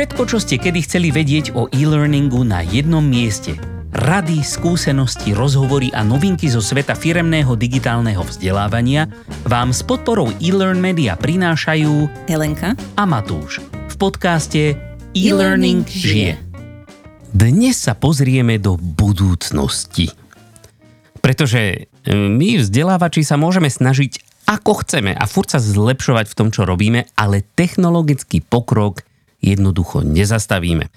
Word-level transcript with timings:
Všetko, 0.00 0.24
čo 0.32 0.40
ste 0.40 0.56
kedy 0.56 0.80
chceli 0.88 1.12
vedieť 1.12 1.52
o 1.52 1.68
e-learningu 1.68 2.40
na 2.40 2.64
jednom 2.64 3.04
mieste. 3.04 3.52
Rady, 3.92 4.40
skúsenosti, 4.40 5.36
rozhovory 5.36 5.92
a 5.92 6.00
novinky 6.00 6.48
zo 6.48 6.64
sveta 6.64 6.96
firemného 6.96 7.52
digitálneho 7.52 8.24
vzdelávania 8.24 9.12
vám 9.44 9.76
s 9.76 9.84
podporou 9.84 10.32
e-learn 10.40 10.80
media 10.80 11.20
prinášajú 11.20 12.08
Helenka 12.32 12.80
a 12.96 13.04
Matúš 13.04 13.60
v 13.60 13.94
podcaste 14.00 14.72
E-Learning 15.12 15.84
žije. 15.84 16.40
Dnes 17.36 17.76
sa 17.76 17.92
pozrieme 17.92 18.56
do 18.56 18.80
budúcnosti. 18.80 20.16
Pretože 21.20 21.60
e, 21.60 21.78
my 22.16 22.56
vzdelávači 22.56 23.20
sa 23.20 23.36
môžeme 23.36 23.68
snažiť 23.68 24.16
ako 24.48 24.80
chceme 24.80 25.12
a 25.12 25.28
furt 25.28 25.52
sa 25.52 25.60
zlepšovať 25.60 26.32
v 26.32 26.36
tom, 26.40 26.48
čo 26.48 26.64
robíme, 26.64 27.04
ale 27.20 27.44
technologický 27.52 28.40
pokrok 28.40 29.04
jednoducho 29.40 30.04
nezastavíme. 30.04 30.88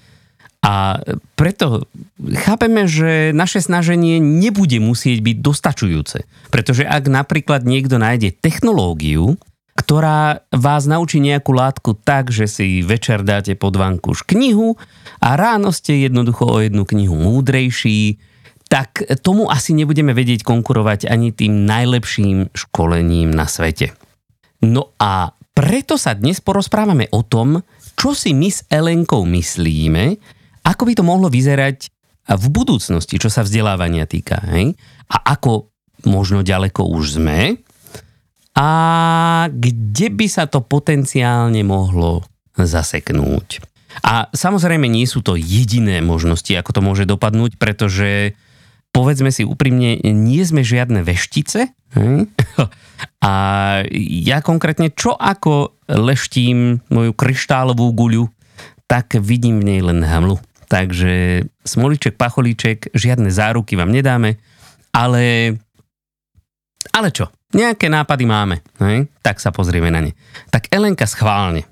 A 0.64 0.96
preto 1.36 1.84
chápeme, 2.40 2.88
že 2.88 3.36
naše 3.36 3.60
snaženie 3.60 4.16
nebude 4.16 4.80
musieť 4.80 5.20
byť 5.20 5.36
dostačujúce. 5.44 6.24
Pretože 6.48 6.88
ak 6.88 7.04
napríklad 7.04 7.68
niekto 7.68 8.00
nájde 8.00 8.32
technológiu, 8.32 9.36
ktorá 9.76 10.40
vás 10.48 10.88
naučí 10.88 11.20
nejakú 11.20 11.52
látku 11.52 12.00
tak, 12.00 12.32
že 12.32 12.48
si 12.48 12.80
večer 12.80 13.20
dáte 13.26 13.52
pod 13.58 13.76
vankuš 13.76 14.24
knihu 14.24 14.80
a 15.20 15.36
ráno 15.36 15.68
ste 15.68 16.08
jednoducho 16.08 16.48
o 16.48 16.56
jednu 16.64 16.88
knihu 16.88 17.12
múdrejší, 17.12 18.16
tak 18.72 19.04
tomu 19.20 19.52
asi 19.52 19.76
nebudeme 19.76 20.16
vedieť 20.16 20.46
konkurovať 20.46 21.12
ani 21.12 21.34
tým 21.34 21.68
najlepším 21.68 22.56
školením 22.56 23.36
na 23.36 23.44
svete. 23.44 23.92
No 24.64 24.96
a 24.96 25.36
preto 25.52 26.00
sa 26.00 26.16
dnes 26.16 26.40
porozprávame 26.40 27.12
o 27.12 27.20
tom, 27.20 27.60
čo 27.94 28.12
si 28.12 28.34
my 28.34 28.48
s 28.50 28.66
Elenkou 28.68 29.22
myslíme, 29.24 30.18
ako 30.64 30.82
by 30.84 30.92
to 30.96 31.04
mohlo 31.04 31.28
vyzerať 31.30 31.88
v 32.24 32.46
budúcnosti, 32.48 33.20
čo 33.20 33.28
sa 33.28 33.44
vzdelávania 33.44 34.08
týka. 34.08 34.40
Hej? 34.48 34.74
A 35.12 35.36
ako 35.36 35.68
možno 36.08 36.44
ďaleko 36.44 36.88
už 36.88 37.20
sme 37.20 37.60
a 38.54 38.68
kde 39.50 40.08
by 40.14 40.26
sa 40.30 40.46
to 40.46 40.62
potenciálne 40.62 41.60
mohlo 41.66 42.22
zaseknúť. 42.54 43.60
A 44.02 44.30
samozrejme 44.30 44.86
nie 44.86 45.06
sú 45.06 45.22
to 45.22 45.38
jediné 45.38 46.02
možnosti, 46.02 46.50
ako 46.54 46.70
to 46.74 46.80
môže 46.82 47.04
dopadnúť, 47.06 47.58
pretože 47.58 48.34
povedzme 48.94 49.34
si 49.34 49.42
úprimne, 49.42 49.98
nie 50.02 50.42
sme 50.46 50.62
žiadne 50.62 51.02
veštice. 51.02 51.74
Hej? 51.98 52.30
A 53.26 53.32
ja 53.98 54.38
konkrétne, 54.40 54.94
čo 54.94 55.18
ako 55.18 55.73
leštím 55.88 56.80
moju 56.88 57.12
kryštálovú 57.12 57.92
guľu, 57.92 58.24
tak 58.88 59.16
vidím 59.20 59.60
v 59.60 59.66
nej 59.74 59.80
len 59.80 60.00
hamlu. 60.04 60.40
Takže 60.68 61.44
smoliček, 61.64 62.16
pacholíček, 62.16 62.92
žiadne 62.96 63.28
záruky 63.28 63.76
vám 63.76 63.92
nedáme, 63.92 64.40
ale, 64.90 65.56
ale 66.90 67.08
čo, 67.12 67.28
nejaké 67.52 67.86
nápady 67.92 68.24
máme, 68.24 68.56
hej? 68.80 69.06
tak 69.20 69.38
sa 69.38 69.54
pozrieme 69.54 69.92
na 69.92 70.00
ne. 70.02 70.12
Tak 70.50 70.72
Elenka 70.72 71.04
schválne. 71.06 71.68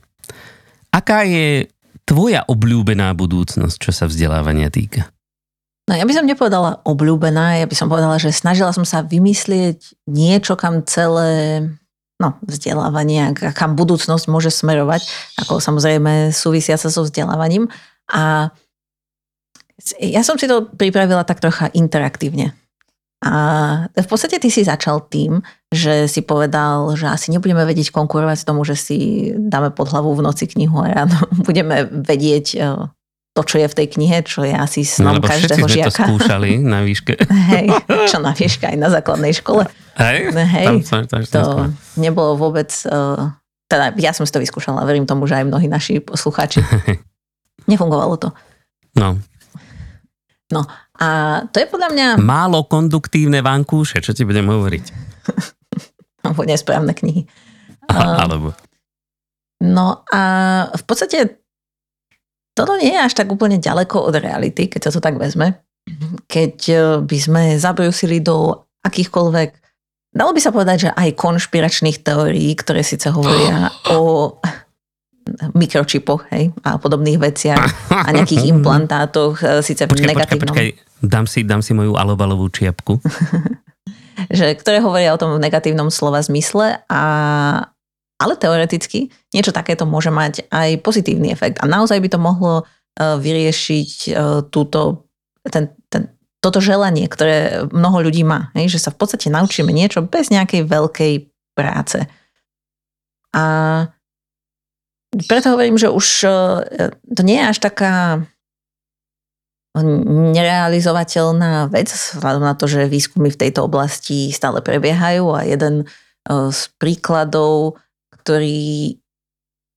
Aká 0.93 1.25
je 1.25 1.73
tvoja 2.05 2.45
obľúbená 2.47 3.11
budúcnosť, 3.17 3.77
čo 3.81 3.91
sa 3.91 4.05
vzdelávania 4.07 4.69
týka? 4.69 5.09
No 5.91 5.99
ja 5.99 6.07
by 6.07 6.15
som 6.15 6.29
nepovedala 6.29 6.79
obľúbená, 6.87 7.59
ja 7.59 7.67
by 7.67 7.75
som 7.75 7.91
povedala, 7.91 8.15
že 8.23 8.31
snažila 8.31 8.71
som 8.71 8.87
sa 8.87 9.03
vymyslieť 9.03 9.99
niečo, 10.07 10.55
kam 10.55 10.87
celé 10.87 11.67
no, 12.23 12.39
vzdelávanie, 12.47 13.35
kam 13.35 13.75
budúcnosť 13.75 14.31
môže 14.31 14.55
smerovať, 14.55 15.03
ako 15.43 15.59
samozrejme 15.59 16.31
súvisia 16.31 16.79
sa 16.79 16.87
so 16.87 17.03
vzdelávaním. 17.03 17.67
A 18.15 18.55
ja 19.99 20.23
som 20.23 20.39
si 20.39 20.47
to 20.47 20.71
pripravila 20.71 21.27
tak 21.27 21.43
trocha 21.43 21.67
interaktívne. 21.75 22.55
A 23.23 23.35
v 23.95 24.09
podstate 24.11 24.43
ty 24.43 24.51
si 24.51 24.67
začal 24.67 25.07
tým, 25.07 25.47
že 25.71 26.11
si 26.11 26.27
povedal, 26.27 26.91
že 26.99 27.07
asi 27.07 27.31
nebudeme 27.31 27.63
vedieť 27.63 27.95
konkurovať 27.95 28.43
tomu, 28.43 28.67
že 28.67 28.75
si 28.75 29.31
dáme 29.39 29.71
pod 29.71 29.95
hlavu 29.95 30.11
v 30.19 30.27
noci 30.27 30.51
knihu 30.51 30.83
a 30.83 30.91
ráno 30.91 31.19
budeme 31.47 31.87
vedieť 31.87 32.47
e, 32.55 32.59
to, 33.33 33.41
čo 33.41 33.57
je 33.61 33.67
v 33.69 33.75
tej 33.75 33.87
knihe, 33.97 34.19
čo 34.29 34.45
je 34.45 34.53
asi 34.53 34.85
snom 34.85 35.17
no, 35.17 35.25
každého 35.25 35.65
žiaka. 35.65 36.05
To 36.05 36.21
skúšali 36.21 36.61
na 36.61 36.85
výške. 36.85 37.17
Hej, 37.53 37.67
čo 38.09 38.21
na 38.21 38.37
výške 38.37 38.69
aj 38.69 38.77
na 38.77 38.93
základnej 38.93 39.33
škole. 39.33 39.65
Hej, 39.97 40.33
Hej 40.37 40.67
tam, 40.89 41.05
tam, 41.09 41.23
tam, 41.25 41.25
to 41.25 41.43
nebolo 41.97 42.37
vôbec, 42.37 42.69
uh, 42.89 43.33
teda 43.69 43.97
ja 43.97 44.13
som 44.13 44.29
si 44.29 44.33
to 44.33 44.41
vyskúšala, 44.41 44.85
verím 44.85 45.09
tomu, 45.09 45.25
že 45.25 45.41
aj 45.41 45.49
mnohí 45.49 45.69
naši 45.69 46.05
poslucháči. 46.05 46.61
Nefungovalo 47.71 48.21
to. 48.21 48.29
No, 48.97 49.17
No 50.53 50.69
a 51.01 51.09
to 51.49 51.57
je 51.65 51.67
podľa 51.67 51.89
mňa... 51.97 52.07
Málo 52.21 52.69
konduktívne 52.69 53.41
vankúše, 53.41 54.05
čo 54.05 54.13
ti 54.13 54.29
budem 54.29 54.45
hovoriť? 54.45 54.85
Alebo 56.29 56.45
nesprávne 56.45 56.93
knihy. 56.93 57.27
Aha, 57.91 58.23
alebo... 58.23 58.55
No 59.59 60.07
a 60.07 60.23
v 60.71 60.85
podstate 60.87 61.42
toto 62.53 62.77
nie 62.77 62.93
je 62.93 63.01
až 63.01 63.13
tak 63.17 63.29
úplne 63.33 63.57
ďaleko 63.57 64.13
od 64.13 64.15
reality, 64.21 64.69
keď 64.69 64.89
sa 64.89 64.93
to 64.93 65.01
tak 65.01 65.17
vezme. 65.17 65.61
Keď 66.29 66.57
e, 66.69 66.77
by 67.03 67.19
sme 67.19 67.43
zabrúsili 67.59 68.21
do 68.21 68.67
akýchkoľvek, 68.85 69.49
dalo 70.15 70.31
by 70.31 70.41
sa 70.41 70.55
povedať, 70.55 70.77
že 70.89 70.91
aj 70.93 71.17
konšpiračných 71.17 72.05
teórií, 72.05 72.53
ktoré 72.55 72.85
síce 72.85 73.09
hovoria 73.11 73.73
o 73.91 74.37
mikročipoch 75.55 76.27
hej, 76.35 76.51
a 76.67 76.77
podobných 76.83 77.19
veciach 77.19 77.95
a 77.95 78.11
nejakých 78.11 78.53
implantátoch, 78.53 79.41
e, 79.41 79.65
síce 79.65 79.89
počkaj, 79.89 80.05
v 80.05 80.11
negatívnom. 80.13 80.55
Počkaj, 80.55 80.69
počkaj, 80.77 81.09
dám 81.09 81.27
si, 81.27 81.41
dám 81.47 81.63
si 81.65 81.73
moju 81.73 81.97
alobalovú 81.97 82.47
čiapku. 82.53 83.01
že, 84.39 84.55
ktoré 84.55 84.79
hovoria 84.85 85.15
o 85.15 85.21
tom 85.21 85.35
v 85.35 85.43
negatívnom 85.43 85.89
slova 85.89 86.21
zmysle, 86.21 86.85
a, 86.87 87.03
ale 88.23 88.39
teoreticky 88.39 89.11
niečo 89.35 89.51
takéto 89.51 89.83
môže 89.83 90.15
mať 90.15 90.47
aj 90.55 90.79
pozitívny 90.87 91.35
efekt 91.35 91.59
a 91.59 91.67
naozaj 91.67 91.99
by 91.99 92.09
to 92.09 92.19
mohlo 92.23 92.63
e, 92.63 92.65
vyriešiť 93.19 93.91
e, 94.07 94.11
túto, 94.55 95.11
ten, 95.43 95.75
ten, 95.91 96.15
toto 96.39 96.63
želanie, 96.63 97.11
ktoré 97.11 97.67
mnoho 97.75 98.07
ľudí 98.07 98.23
má, 98.23 98.55
hej, 98.55 98.79
že 98.79 98.79
sa 98.79 98.95
v 98.95 99.03
podstate 99.03 99.27
naučíme 99.27 99.75
niečo 99.75 100.07
bez 100.07 100.31
nejakej 100.31 100.71
veľkej 100.71 101.13
práce. 101.59 102.07
A 103.35 103.45
preto 105.27 105.59
hovorím, 105.59 105.77
že 105.77 105.91
už 105.91 106.07
e, 106.23 106.31
to 106.95 107.23
nie 107.27 107.43
je 107.43 107.51
až 107.51 107.59
taká 107.59 108.23
nerealizovateľná 110.37 111.73
vec, 111.73 111.89
vzhľadom 111.89 112.45
na 112.45 112.53
to, 112.53 112.69
že 112.69 112.93
výskumy 112.93 113.33
v 113.33 113.41
tejto 113.41 113.65
oblasti 113.65 114.29
stále 114.29 114.61
prebiehajú 114.61 115.33
a 115.33 115.49
jeden 115.49 115.89
z 116.29 116.61
príkladov, 116.77 117.81
ktorý 118.23 119.03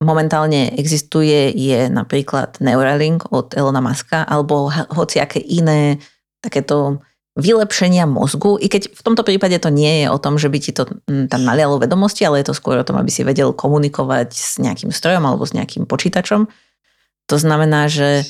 momentálne 0.03 0.75
existuje, 0.77 1.49
je 1.55 1.89
napríklad 1.89 2.61
Neuralink 2.61 3.31
od 3.33 3.57
Elona 3.57 3.81
Muska 3.81 4.21
alebo 4.27 4.69
hociaké 4.69 5.41
iné 5.41 5.97
takéto 6.43 7.01
vylepšenia 7.35 8.07
mozgu, 8.07 8.55
i 8.63 8.71
keď 8.71 8.95
v 8.95 9.01
tomto 9.03 9.27
prípade 9.27 9.59
to 9.59 9.67
nie 9.67 10.03
je 10.03 10.07
o 10.07 10.15
tom, 10.15 10.39
že 10.39 10.47
by 10.47 10.57
ti 10.63 10.71
to 10.71 10.87
mm, 10.87 11.27
tam 11.27 11.43
nalialo 11.43 11.83
vedomosti, 11.83 12.23
ale 12.23 12.39
je 12.39 12.47
to 12.47 12.55
skôr 12.55 12.79
o 12.79 12.87
tom, 12.87 12.95
aby 12.95 13.11
si 13.11 13.27
vedel 13.27 13.51
komunikovať 13.51 14.31
s 14.31 14.55
nejakým 14.55 14.95
strojom 14.95 15.19
alebo 15.27 15.43
s 15.43 15.51
nejakým 15.51 15.83
počítačom. 15.83 16.47
To 17.27 17.35
znamená, 17.35 17.91
že, 17.91 18.23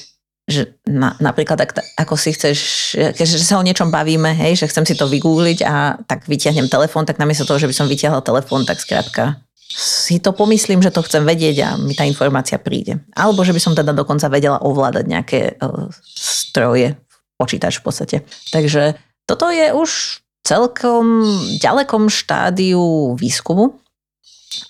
že 0.49 0.81
na, 0.89 1.13
napríklad 1.21 1.61
ak, 1.61 2.01
ako 2.01 2.17
si 2.17 2.33
chceš, 2.33 2.57
keďže 2.97 3.45
sa 3.45 3.61
o 3.61 3.65
niečom 3.65 3.93
bavíme, 3.93 4.33
hej, 4.33 4.65
že 4.65 4.73
chcem 4.73 4.89
si 4.89 4.97
to 4.97 5.05
vygoogliť 5.05 5.59
a 5.69 6.01
tak 6.09 6.25
vyťahnem 6.25 6.65
telefón, 6.65 7.05
tak 7.05 7.21
namiesto 7.21 7.45
toho, 7.45 7.61
že 7.61 7.69
by 7.69 7.77
som 7.77 7.85
vyťahla 7.85 8.25
telefón, 8.25 8.65
tak 8.65 8.81
skrátka 8.81 9.44
si 9.69 10.21
to 10.21 10.31
pomyslím, 10.31 10.79
že 10.79 10.93
to 10.93 11.03
chcem 11.03 11.25
vedieť 11.25 11.57
a 11.65 11.69
mi 11.75 11.97
tá 11.97 12.05
informácia 12.05 12.61
príde. 12.61 13.01
Alebo 13.17 13.41
že 13.41 13.51
by 13.51 13.61
som 13.61 13.73
teda 13.73 13.91
dokonca 13.91 14.29
vedela 14.29 14.61
ovládať 14.61 15.05
nejaké 15.09 15.39
uh, 15.57 15.89
stroje, 16.05 16.95
počítač 17.35 17.81
v 17.81 17.83
podstate. 17.83 18.17
Takže 18.53 18.95
toto 19.25 19.49
je 19.49 19.73
už 19.73 20.21
celkom 20.45 21.25
ďalekom 21.57 22.07
štádiu 22.07 23.17
výskumu. 23.17 23.81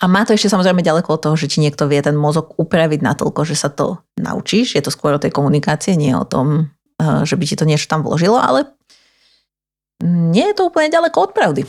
A 0.02 0.10
má 0.10 0.26
to 0.26 0.34
ešte 0.34 0.50
samozrejme 0.50 0.82
ďaleko 0.82 1.20
od 1.20 1.22
toho, 1.22 1.36
že 1.38 1.52
ti 1.52 1.62
niekto 1.62 1.86
vie 1.86 2.02
ten 2.02 2.18
mozog 2.18 2.58
upraviť 2.58 3.06
natoľko, 3.06 3.46
že 3.46 3.54
sa 3.60 3.70
to 3.70 4.02
naučíš. 4.18 4.74
Je 4.74 4.82
to 4.82 4.90
skôr 4.90 5.14
o 5.14 5.22
tej 5.22 5.30
komunikácie, 5.30 5.94
nie 5.94 6.16
o 6.16 6.26
tom, 6.26 6.74
eh, 6.98 7.22
že 7.28 7.38
by 7.38 7.44
ti 7.46 7.60
to 7.60 7.68
niečo 7.68 7.92
tam 7.92 8.02
vložilo, 8.02 8.40
ale 8.40 8.72
nie 10.02 10.48
je 10.52 10.56
to 10.58 10.68
úplne 10.68 10.90
ďaleko 10.90 11.30
od 11.30 11.32
pravdy. 11.36 11.62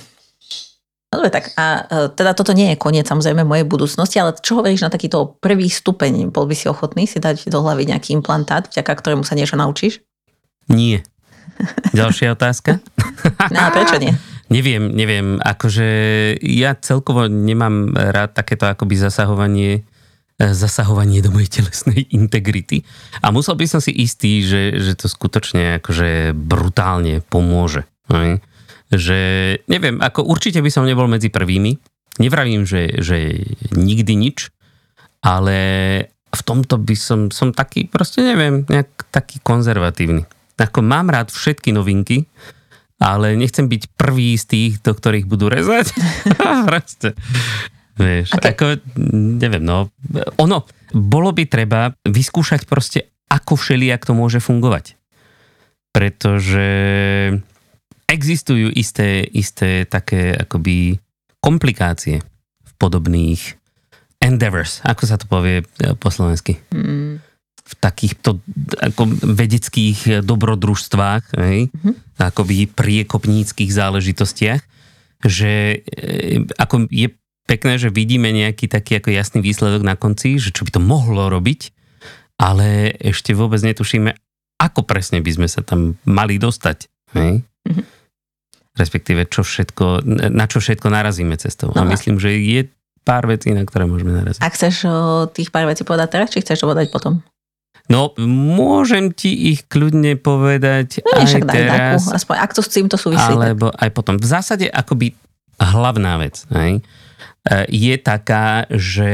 Dobre, 1.17 1.33
tak 1.33 1.57
a 1.57 1.89
eh, 1.89 2.07
teda 2.13 2.37
toto 2.37 2.53
nie 2.53 2.69
je 2.69 2.77
koniec 2.77 3.09
samozrejme 3.09 3.41
mojej 3.41 3.65
budúcnosti, 3.65 4.21
ale 4.21 4.37
čo 4.37 4.61
hovoríš 4.61 4.85
na 4.85 4.93
takýto 4.93 5.41
prvý 5.41 5.73
stupeň? 5.73 6.29
Bol 6.29 6.45
by 6.45 6.53
si 6.53 6.69
ochotný 6.69 7.09
si 7.09 7.17
dať 7.17 7.49
do 7.49 7.65
hlavy 7.65 7.89
nejaký 7.89 8.13
implantát, 8.13 8.69
vďaka 8.69 8.93
ktorému 8.93 9.25
sa 9.25 9.33
niečo 9.33 9.57
naučíš? 9.57 10.05
Nie. 10.69 11.01
Ďalšia 11.97 12.37
otázka? 12.37 12.77
No 13.51 13.73
prečo 13.73 13.97
nie? 13.97 14.13
Neviem, 14.53 14.95
neviem. 14.95 15.43
Akože 15.43 15.89
ja 16.39 16.79
celkovo 16.79 17.27
nemám 17.27 17.91
rád 17.91 18.39
takéto 18.39 18.71
akoby 18.71 18.95
zasahovanie 18.95 19.83
zasahovanie 20.37 21.25
do 21.25 21.33
mojej 21.33 21.49
telesnej 21.61 22.05
integrity. 22.13 22.85
A 23.25 23.33
musel 23.33 23.57
by 23.57 23.65
som 23.65 23.81
si 23.81 23.89
istý, 23.97 24.45
že, 24.45 24.77
že 24.77 24.93
to 24.93 25.09
skutočne 25.09 25.81
akože 25.81 26.37
brutálne 26.37 27.25
pomôže. 27.25 27.89
Hej? 28.13 28.45
Že 28.93 29.19
neviem, 29.67 29.99
ako 29.99 30.23
určite 30.27 30.63
by 30.63 30.71
som 30.71 30.87
nebol 30.87 31.11
medzi 31.11 31.31
prvými. 31.33 31.75
Nevravím, 32.23 32.65
že, 32.65 33.03
že 33.03 33.45
nikdy 33.75 34.17
nič, 34.17 34.49
ale 35.21 35.59
v 36.33 36.43
tomto 36.45 36.81
by 36.81 36.97
som, 36.97 37.21
som 37.33 37.53
taký, 37.53 37.89
proste 37.89 38.25
neviem, 38.25 38.65
nejak 38.69 39.11
taký 39.13 39.43
konzervatívny. 39.43 40.25
Ako 40.57 40.81
mám 40.81 41.13
rád 41.13 41.29
všetky 41.29 41.75
novinky, 41.77 42.25
ale 42.97 43.37
nechcem 43.37 43.69
byť 43.69 43.83
prvý 43.97 44.37
z 44.41 44.45
tých, 44.49 44.73
do 44.81 44.97
ktorých 44.97 45.29
budú 45.29 45.53
rezať. 45.53 45.93
proste. 46.69 47.13
Vieš, 47.97 48.37
okay. 48.37 48.53
ako, 48.53 48.65
neviem, 49.41 49.65
no, 49.65 49.89
ono, 50.37 50.69
bolo 50.93 51.33
by 51.33 51.49
treba 51.49 51.97
vyskúšať 52.05 52.69
proste, 52.69 53.09
ako 53.33 53.57
všelijak 53.57 54.05
to 54.05 54.13
môže 54.13 54.37
fungovať. 54.45 55.01
Pretože 55.97 56.69
existujú 58.07 58.71
isté, 58.73 59.27
isté 59.35 59.85
také 59.85 60.33
akoby 60.35 60.99
komplikácie 61.43 62.23
v 62.63 62.73
podobných 62.79 63.59
endeavors, 64.23 64.81
ako 64.83 65.03
sa 65.05 65.21
to 65.21 65.27
povie 65.29 65.63
e, 65.63 65.95
po 65.99 66.09
slovensky. 66.09 66.59
Mm. 66.73 67.21
V 67.67 67.75
takýchto 67.83 68.39
ako 68.79 69.11
vedeckých 69.27 70.23
dobrodružstvách, 70.23 71.25
hej? 71.35 71.67
Mm-hmm. 71.67 71.95
akoby 72.23 72.71
priekopníckých 72.71 73.71
záležitostiach, 73.75 74.63
že 75.27 75.83
e, 75.83 76.47
ako 76.57 76.87
je 76.89 77.11
pekné, 77.47 77.79
že 77.79 77.95
vidíme 77.95 78.31
nejaký 78.31 78.71
taký 78.71 79.03
ako 79.03 79.11
jasný 79.11 79.41
výsledok 79.43 79.83
na 79.83 79.95
konci, 79.99 80.39
že 80.39 80.55
čo 80.55 80.67
by 80.67 80.79
to 80.79 80.83
mohlo 80.83 81.27
robiť, 81.27 81.75
ale 82.39 82.95
ešte 83.03 83.33
vôbec 83.33 83.63
netušíme, 83.63 84.15
ako 84.63 84.87
presne 84.87 85.23
by 85.23 85.31
sme 85.31 85.49
sa 85.51 85.63
tam 85.63 85.99
mali 86.07 86.39
dostať. 86.39 86.91
Hej? 87.19 87.47
Respektíve, 88.77 89.25
čo 89.33 89.41
všetko, 89.41 90.05
na 90.31 90.45
čo 90.45 90.61
všetko 90.61 90.93
narazíme 90.93 91.35
cestou. 91.41 91.73
No 91.73 91.83
a 91.83 91.89
myslím, 91.89 92.21
že 92.21 92.37
je 92.37 92.69
pár 93.07 93.25
vecí, 93.25 93.55
na 93.57 93.65
ktoré 93.65 93.89
môžeme 93.89 94.13
naraziť. 94.13 94.43
Ak 94.45 94.53
chceš 94.53 94.85
tých 95.33 95.49
pár 95.49 95.65
vecí 95.65 95.87
povedať 95.87 96.09
teraz, 96.13 96.29
či 96.29 96.45
chceš 96.45 96.61
to 96.61 96.69
povedať 96.69 96.93
potom? 96.93 97.25
No, 97.87 98.11
môžem 98.19 99.15
ti 99.15 99.55
ich 99.55 99.63
kľudne 99.71 100.19
povedať 100.19 101.07
no, 101.07 101.23
aj 101.23 101.25
však 101.31 101.43
teraz. 101.47 102.03
Takú, 102.03 102.19
aspoň, 102.19 102.37
ak 102.43 102.51
to 102.51 102.63
s 102.67 102.71
týmto 102.75 102.97
súvisí. 102.99 103.31
Alebo 103.31 103.71
tak. 103.71 103.79
aj 103.79 103.91
potom. 103.95 104.15
V 104.19 104.27
zásade 104.27 104.67
akoby 104.67 105.15
hlavná 105.63 106.19
vec. 106.19 106.43
Hej? 106.51 106.83
E, 106.83 107.59
je 107.71 107.95
taká, 108.03 108.67
že 108.75 109.11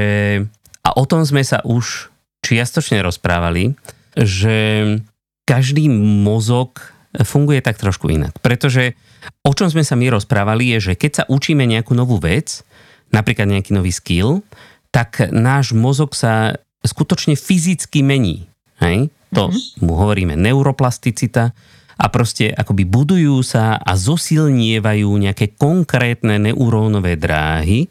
a 0.80 0.90
o 0.96 1.04
tom 1.04 1.20
sme 1.28 1.44
sa 1.44 1.60
už 1.68 2.08
čiastočne 2.40 3.04
rozprávali, 3.04 3.76
že 4.16 4.88
každý 5.44 5.92
mozog 5.92 6.80
funguje 7.20 7.60
tak 7.60 7.76
trošku 7.76 8.08
inak. 8.08 8.40
Pretože 8.40 8.96
o 9.44 9.52
čom 9.52 9.68
sme 9.68 9.84
sa 9.84 9.94
my 9.94 10.08
rozprávali 10.08 10.72
je, 10.76 10.92
že 10.92 10.94
keď 10.96 11.12
sa 11.12 11.24
učíme 11.28 11.68
nejakú 11.68 11.92
novú 11.92 12.16
vec, 12.16 12.64
napríklad 13.12 13.52
nejaký 13.52 13.76
nový 13.76 13.92
skill, 13.92 14.40
tak 14.88 15.28
náš 15.28 15.76
mozog 15.76 16.16
sa 16.16 16.56
skutočne 16.80 17.36
fyzicky 17.36 18.00
mení. 18.00 18.48
Hej? 18.80 19.12
To 19.32 19.48
mm-hmm. 19.48 19.84
mu 19.84 19.94
hovoríme 19.96 20.34
neuroplasticita 20.36 21.44
a 22.02 22.06
proste 22.08 22.50
akoby 22.50 22.88
budujú 22.88 23.40
sa 23.44 23.78
a 23.78 23.92
zosilnievajú 23.94 25.08
nejaké 25.08 25.54
konkrétne 25.54 26.40
neurónové 26.40 27.20
dráhy, 27.20 27.86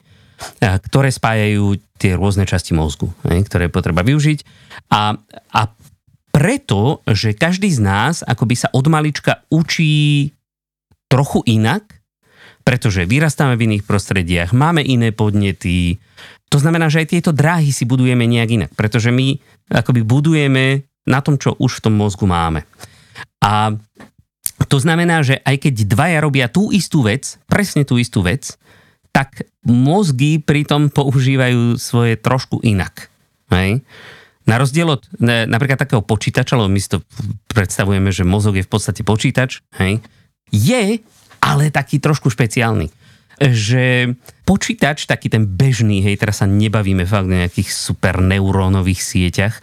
ktoré 0.59 1.13
spájajú 1.13 1.77
tie 2.01 2.17
rôzne 2.17 2.49
časti 2.49 2.73
mozgu, 2.73 3.13
ktoré 3.21 3.69
je 3.69 3.73
potreba 3.73 4.01
využiť. 4.01 4.39
A, 4.89 5.13
a 5.53 5.61
preto, 6.31 7.03
že 7.05 7.35
každý 7.35 7.69
z 7.69 7.83
nás 7.83 8.23
akoby 8.23 8.55
sa 8.55 8.71
od 8.71 8.87
malička 8.87 9.43
učí 9.51 10.31
trochu 11.11 11.43
inak, 11.45 12.01
pretože 12.63 13.03
vyrastáme 13.03 13.59
v 13.59 13.65
iných 13.67 13.83
prostrediach, 13.83 14.55
máme 14.55 14.79
iné 14.79 15.11
podnety. 15.11 15.99
To 16.47 16.57
znamená, 16.59 16.87
že 16.87 17.03
aj 17.03 17.11
tieto 17.11 17.31
dráhy 17.35 17.75
si 17.75 17.83
budujeme 17.83 18.23
nejak 18.23 18.49
inak, 18.49 18.71
pretože 18.79 19.11
my 19.11 19.35
akoby 19.71 20.07
budujeme 20.07 20.87
na 21.03 21.19
tom, 21.19 21.35
čo 21.35 21.57
už 21.59 21.81
v 21.81 21.83
tom 21.89 21.95
mozgu 21.99 22.29
máme. 22.29 22.63
A 23.41 23.75
to 24.69 24.77
znamená, 24.77 25.25
že 25.25 25.41
aj 25.41 25.67
keď 25.67 25.73
dvaja 25.89 26.19
robia 26.21 26.47
tú 26.47 26.69
istú 26.69 27.01
vec, 27.01 27.41
presne 27.49 27.81
tú 27.81 27.97
istú 27.97 28.21
vec, 28.21 28.55
tak 29.11 29.43
mozgy 29.65 30.39
pritom 30.39 30.93
používajú 30.93 31.75
svoje 31.75 32.15
trošku 32.15 32.63
inak. 32.63 33.11
Hej? 33.51 33.83
Na 34.49 34.57
rozdiel 34.57 34.89
od 34.89 35.05
ne, 35.21 35.45
napríklad 35.45 35.77
takého 35.77 36.01
počítača, 36.01 36.57
lebo 36.57 36.69
my 36.69 36.81
si 36.81 36.89
to 36.89 36.99
predstavujeme, 37.51 38.09
že 38.09 38.25
mozog 38.25 38.57
je 38.57 38.65
v 38.65 38.71
podstate 38.71 39.01
počítač, 39.05 39.61
hej? 39.77 40.01
je 40.51 40.99
ale 41.41 41.73
taký 41.73 41.97
trošku 41.97 42.29
špeciálny. 42.29 42.89
Že 43.41 44.13
počítač, 44.45 45.09
taký 45.09 45.33
ten 45.33 45.49
bežný, 45.49 46.05
hej, 46.05 46.21
teraz 46.21 46.45
sa 46.45 46.47
nebavíme 46.49 47.09
fakt 47.09 47.25
o 47.25 47.33
nejakých 47.33 47.73
super 47.73 48.21
neurónových 48.21 49.01
sieťach, 49.01 49.57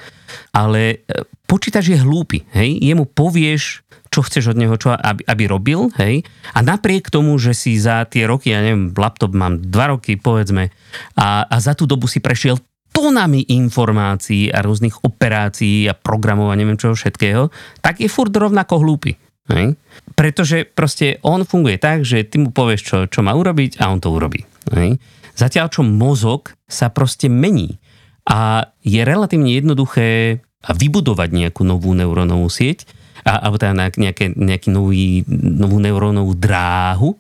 ale 0.51 1.07
e, 1.07 1.23
počítač 1.47 1.95
je 1.95 2.03
hlúpy, 2.03 2.43
hej, 2.51 2.75
jemu 2.83 3.07
povieš 3.07 3.87
čo 4.09 4.25
chceš 4.25 4.57
od 4.57 4.59
neho, 4.59 4.73
čo, 4.81 4.97
aby, 4.97 5.21
aby 5.29 5.45
robil, 5.45 5.93
hej. 6.01 6.25
A 6.57 6.65
napriek 6.65 7.13
tomu, 7.13 7.37
že 7.37 7.53
si 7.53 7.77
za 7.77 8.09
tie 8.09 8.25
roky, 8.25 8.57
ja 8.57 8.65
neviem, 8.65 8.89
laptop 8.97 9.37
mám 9.37 9.61
dva 9.61 9.93
roky, 9.93 10.17
povedzme, 10.17 10.73
a, 11.15 11.45
a 11.45 11.57
za 11.61 11.77
tú 11.77 11.85
dobu 11.85 12.09
si 12.09 12.19
prešiel 12.19 12.57
tonami 12.99 13.47
informácií 13.55 14.51
a 14.51 14.59
rôznych 14.67 15.07
operácií 15.07 15.87
a 15.87 15.95
programov 15.95 16.51
a 16.51 16.59
neviem 16.59 16.75
čoho 16.75 16.99
všetkého, 16.99 17.55
tak 17.79 18.03
je 18.03 18.11
furt 18.11 18.35
rovnako 18.35 18.83
hlúpy. 18.83 19.15
Hej? 19.49 19.79
Pretože 20.13 20.67
proste 20.67 21.23
on 21.23 21.47
funguje 21.47 21.79
tak, 21.79 22.03
že 22.03 22.27
ty 22.27 22.43
mu 22.43 22.51
povieš, 22.51 22.81
čo, 22.83 22.97
čo 23.07 23.21
má 23.23 23.33
urobiť 23.33 23.81
a 23.81 23.89
on 23.89 24.03
to 24.03 24.11
urobí. 24.11 24.43
Hej? 24.75 24.99
Zatiaľ, 25.39 25.71
čo 25.71 25.87
mozog 25.87 26.53
sa 26.67 26.91
proste 26.91 27.31
mení 27.31 27.79
a 28.27 28.69
je 28.83 29.01
relatívne 29.07 29.55
jednoduché 29.55 30.43
vybudovať 30.67 31.29
nejakú 31.31 31.63
novú 31.63 31.95
neurónovú 31.95 32.51
sieť, 32.51 32.85
a, 33.23 33.47
alebo 33.47 33.57
teda 33.57 33.73
nejaké, 33.95 34.35
nejaký 34.35 34.69
nový, 34.75 35.23
novú 35.31 35.79
neurónovú 35.79 36.35
dráhu 36.35 37.15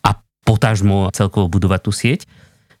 a 0.00 0.16
potažmo 0.46 1.10
celkovo 1.10 1.50
budovať 1.50 1.80
tú 1.82 1.92
sieť. 1.92 2.20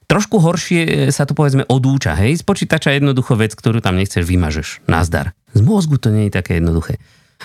Trošku 0.04 0.36
horšie 0.36 1.08
sa 1.08 1.24
to 1.24 1.32
povedzme 1.32 1.64
odúča, 1.64 2.12
hej? 2.18 2.36
Z 2.36 2.44
počítača 2.44 2.92
jednoducho 2.92 3.40
vec, 3.40 3.56
ktorú 3.56 3.80
tam 3.80 3.96
nechceš, 3.96 4.24
vymažeš. 4.24 4.84
Nazdar. 4.84 5.32
Z 5.56 5.60
mozgu 5.64 5.96
to 5.96 6.12
nie 6.12 6.28
je 6.28 6.36
také 6.36 6.60
jednoduché. 6.60 7.00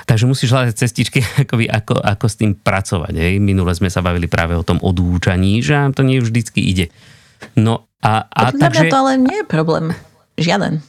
Takže 0.06 0.30
musíš 0.30 0.54
hľadať 0.54 0.76
cestičky, 0.76 1.20
akoby, 1.44 1.66
ako, 1.72 2.00
ako 2.00 2.26
s 2.28 2.36
tým 2.36 2.52
pracovať. 2.56 3.14
Hej? 3.16 3.34
Minule 3.40 3.72
sme 3.76 3.88
sa 3.88 4.04
bavili 4.04 4.28
práve 4.28 4.56
o 4.56 4.64
tom 4.64 4.80
odúčaní, 4.80 5.64
že 5.64 5.76
to 5.96 6.04
nie 6.04 6.20
vždycky 6.20 6.60
ide. 6.60 6.92
No 7.56 7.88
a, 8.04 8.28
a 8.28 8.52
takže... 8.52 8.92
to 8.92 9.00
ale 9.00 9.20
nie 9.20 9.44
je 9.44 9.46
problém. 9.48 9.96
Žiaden. 10.40 10.80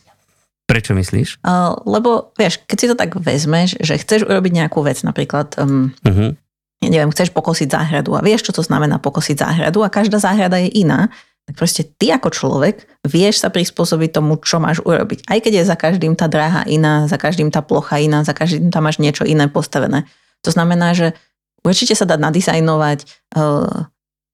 Prečo 0.70 0.94
myslíš? 0.94 1.42
Uh, 1.42 1.74
lebo, 1.82 2.30
vieš, 2.38 2.62
keď 2.62 2.76
si 2.78 2.86
to 2.86 2.94
tak 2.94 3.10
vezmeš, 3.18 3.74
že 3.82 3.98
chceš 3.98 4.22
urobiť 4.22 4.52
nejakú 4.54 4.86
vec, 4.86 5.02
napríklad, 5.02 5.58
um, 5.58 5.90
uh-huh. 6.06 6.38
neviem, 6.86 7.10
chceš 7.10 7.34
pokosiť 7.34 7.74
záhradu 7.74 8.14
a 8.14 8.22
vieš, 8.22 8.46
čo 8.46 8.54
to 8.54 8.62
znamená 8.62 9.02
pokosiť 9.02 9.34
záhradu 9.42 9.82
a 9.82 9.90
každá 9.90 10.22
záhrada 10.22 10.62
je 10.62 10.70
iná, 10.86 11.10
tak 11.50 11.58
proste 11.58 11.82
ty 11.82 12.14
ako 12.14 12.30
človek 12.30 12.86
vieš 13.02 13.42
sa 13.42 13.50
prispôsobiť 13.50 14.14
tomu, 14.14 14.38
čo 14.38 14.62
máš 14.62 14.78
urobiť. 14.86 15.26
Aj 15.26 15.42
keď 15.42 15.52
je 15.58 15.64
za 15.66 15.74
každým 15.74 16.14
tá 16.14 16.30
dráha 16.30 16.62
iná, 16.70 17.10
za 17.10 17.18
každým 17.18 17.50
tá 17.50 17.58
plocha 17.58 17.98
iná, 17.98 18.22
za 18.22 18.30
každým 18.30 18.70
tam 18.70 18.86
máš 18.86 19.02
niečo 19.02 19.26
iné 19.26 19.50
postavené. 19.50 20.06
To 20.46 20.54
znamená, 20.54 20.94
že 20.94 21.18
určite 21.66 21.98
sa 21.98 22.06
dá 22.06 22.14
nadizajnovať 22.14 23.02
uh, 23.34 23.90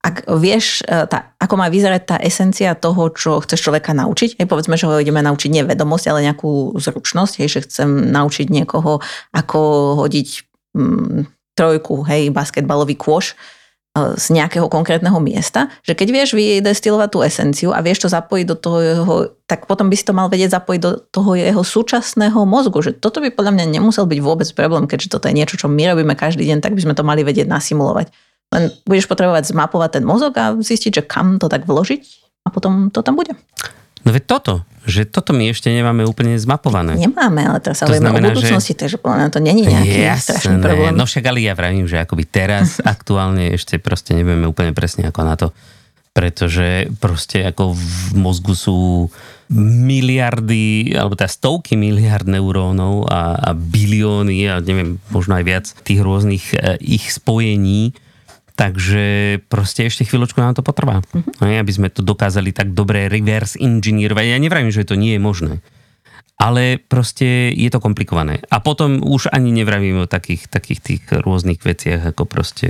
ak 0.06 0.30
vieš, 0.38 0.86
e, 0.86 1.02
tá, 1.10 1.34
ako 1.42 1.54
má 1.58 1.66
vyzerať 1.66 2.02
tá 2.06 2.16
esencia 2.22 2.78
toho, 2.78 3.10
čo 3.10 3.42
chceš 3.42 3.58
človeka 3.58 3.90
naučiť, 3.90 4.38
hej, 4.38 4.46
povedzme, 4.46 4.78
že 4.78 4.86
ho 4.86 5.02
ideme 5.02 5.18
naučiť 5.18 5.50
nie 5.50 5.66
vedomosť, 5.66 6.06
ale 6.06 6.30
nejakú 6.30 6.78
zručnosť, 6.78 7.42
hej, 7.42 7.48
že 7.50 7.60
chcem 7.66 8.14
naučiť 8.14 8.46
niekoho, 8.46 9.02
ako 9.34 9.58
hodiť 9.98 10.28
mm, 10.78 11.26
trojku, 11.58 12.06
hej, 12.06 12.30
basketbalový 12.30 12.94
kôš 12.94 13.34
z 13.96 14.26
nejakého 14.36 14.68
konkrétneho 14.68 15.16
miesta, 15.24 15.72
že 15.80 15.96
keď 15.96 16.08
vieš 16.12 16.30
vydestilovať 16.36 17.08
tú 17.08 17.18
esenciu 17.24 17.70
a 17.72 17.80
vieš 17.80 18.04
to 18.04 18.08
zapojiť 18.12 18.46
do 18.46 18.56
toho 18.56 18.78
jeho, 18.84 19.14
tak 19.48 19.64
potom 19.64 19.88
by 19.88 19.96
si 19.96 20.04
to 20.04 20.12
mal 20.12 20.28
vedieť 20.28 20.60
zapojiť 20.60 20.80
do 20.80 21.00
toho 21.08 21.32
jeho 21.32 21.62
súčasného 21.64 22.36
mozgu, 22.44 22.78
že 22.84 22.92
toto 22.92 23.24
by 23.24 23.32
podľa 23.32 23.56
mňa 23.56 23.80
nemusel 23.80 24.04
byť 24.04 24.20
vôbec 24.20 24.48
problém, 24.52 24.84
keďže 24.84 25.16
toto 25.16 25.32
je 25.32 25.38
niečo, 25.38 25.56
čo 25.56 25.72
my 25.72 25.96
robíme 25.96 26.12
každý 26.12 26.44
deň, 26.44 26.60
tak 26.60 26.76
by 26.76 26.84
sme 26.84 26.94
to 26.94 27.06
mali 27.06 27.24
vedieť 27.24 27.48
nasimulovať. 27.48 28.12
Len 28.52 28.70
budeš 28.84 29.10
potrebovať 29.10 29.50
zmapovať 29.50 30.00
ten 30.00 30.04
mozog 30.06 30.32
a 30.38 30.54
zistiť, 30.54 31.02
že 31.02 31.06
kam 31.08 31.40
to 31.40 31.50
tak 31.50 31.66
vložiť 31.66 32.00
a 32.46 32.52
potom 32.52 32.92
to 32.92 33.00
tam 33.00 33.18
bude. 33.18 33.34
No 34.06 34.14
veď 34.14 34.22
toto, 34.28 34.62
že 34.86 35.02
toto 35.02 35.34
my 35.34 35.50
ešte 35.50 35.66
nemáme 35.74 36.06
úplne 36.06 36.38
zmapované. 36.38 36.94
Nemáme, 36.94 37.42
ale 37.42 37.58
teraz 37.58 37.82
sa 37.82 37.90
hovoríme 37.90 38.30
o 38.30 38.38
budúcnosti, 38.38 38.78
že... 38.78 38.80
takže 38.86 38.96
podľa 39.02 39.16
mňa 39.18 39.28
to 39.34 39.40
není 39.42 39.62
nejaký 39.66 39.98
Jasné, 39.98 40.22
strašný 40.22 40.56
problém. 40.62 40.94
No 40.94 41.04
však 41.10 41.24
ale 41.26 41.38
ja 41.42 41.58
vravím, 41.58 41.90
že 41.90 41.98
akoby 41.98 42.24
teraz 42.30 42.78
aktuálne 42.94 43.50
ešte 43.50 43.82
proste 43.82 44.14
nevieme 44.14 44.46
úplne 44.46 44.70
presne 44.70 45.10
ako 45.10 45.20
na 45.26 45.34
to, 45.34 45.50
pretože 46.14 46.86
proste 47.02 47.42
ako 47.42 47.74
v 47.74 48.14
mozgu 48.14 48.54
sú 48.54 48.78
miliardy, 49.52 50.94
alebo 50.94 51.18
teda 51.18 51.30
stovky 51.30 51.74
miliard 51.74 52.26
neurónov 52.26 53.10
a, 53.10 53.34
a 53.38 53.50
bilióny 53.54 54.46
a 54.46 54.62
neviem, 54.62 55.02
možno 55.10 55.38
aj 55.38 55.44
viac 55.46 55.66
tých 55.86 56.00
rôznych 56.02 56.54
e, 56.54 56.78
ich 56.82 57.10
spojení. 57.10 57.94
Takže 58.56 59.36
proste 59.52 59.84
ešte 59.84 60.08
chvíľočku 60.08 60.40
nám 60.40 60.56
to 60.56 60.64
potrvá. 60.64 61.04
Uh-huh. 61.04 61.44
Aby 61.44 61.72
sme 61.76 61.92
to 61.92 62.00
dokázali 62.00 62.56
tak 62.56 62.72
dobre 62.72 63.12
reverse 63.12 63.60
engineerovať. 63.60 64.24
Ja 64.32 64.40
nevravím, 64.40 64.72
že 64.72 64.88
to 64.88 64.96
nie 64.96 65.20
je 65.20 65.20
možné. 65.20 65.54
Ale 66.40 66.80
proste 66.80 67.52
je 67.52 67.68
to 67.68 67.80
komplikované. 67.80 68.40
A 68.48 68.60
potom 68.64 69.04
už 69.04 69.28
ani 69.28 69.52
nevravím 69.52 70.04
o 70.04 70.10
takých, 70.10 70.48
takých 70.48 70.80
tých 70.80 71.02
rôznych 71.08 71.60
veciach, 71.60 72.16
ako 72.16 72.24
proste 72.24 72.68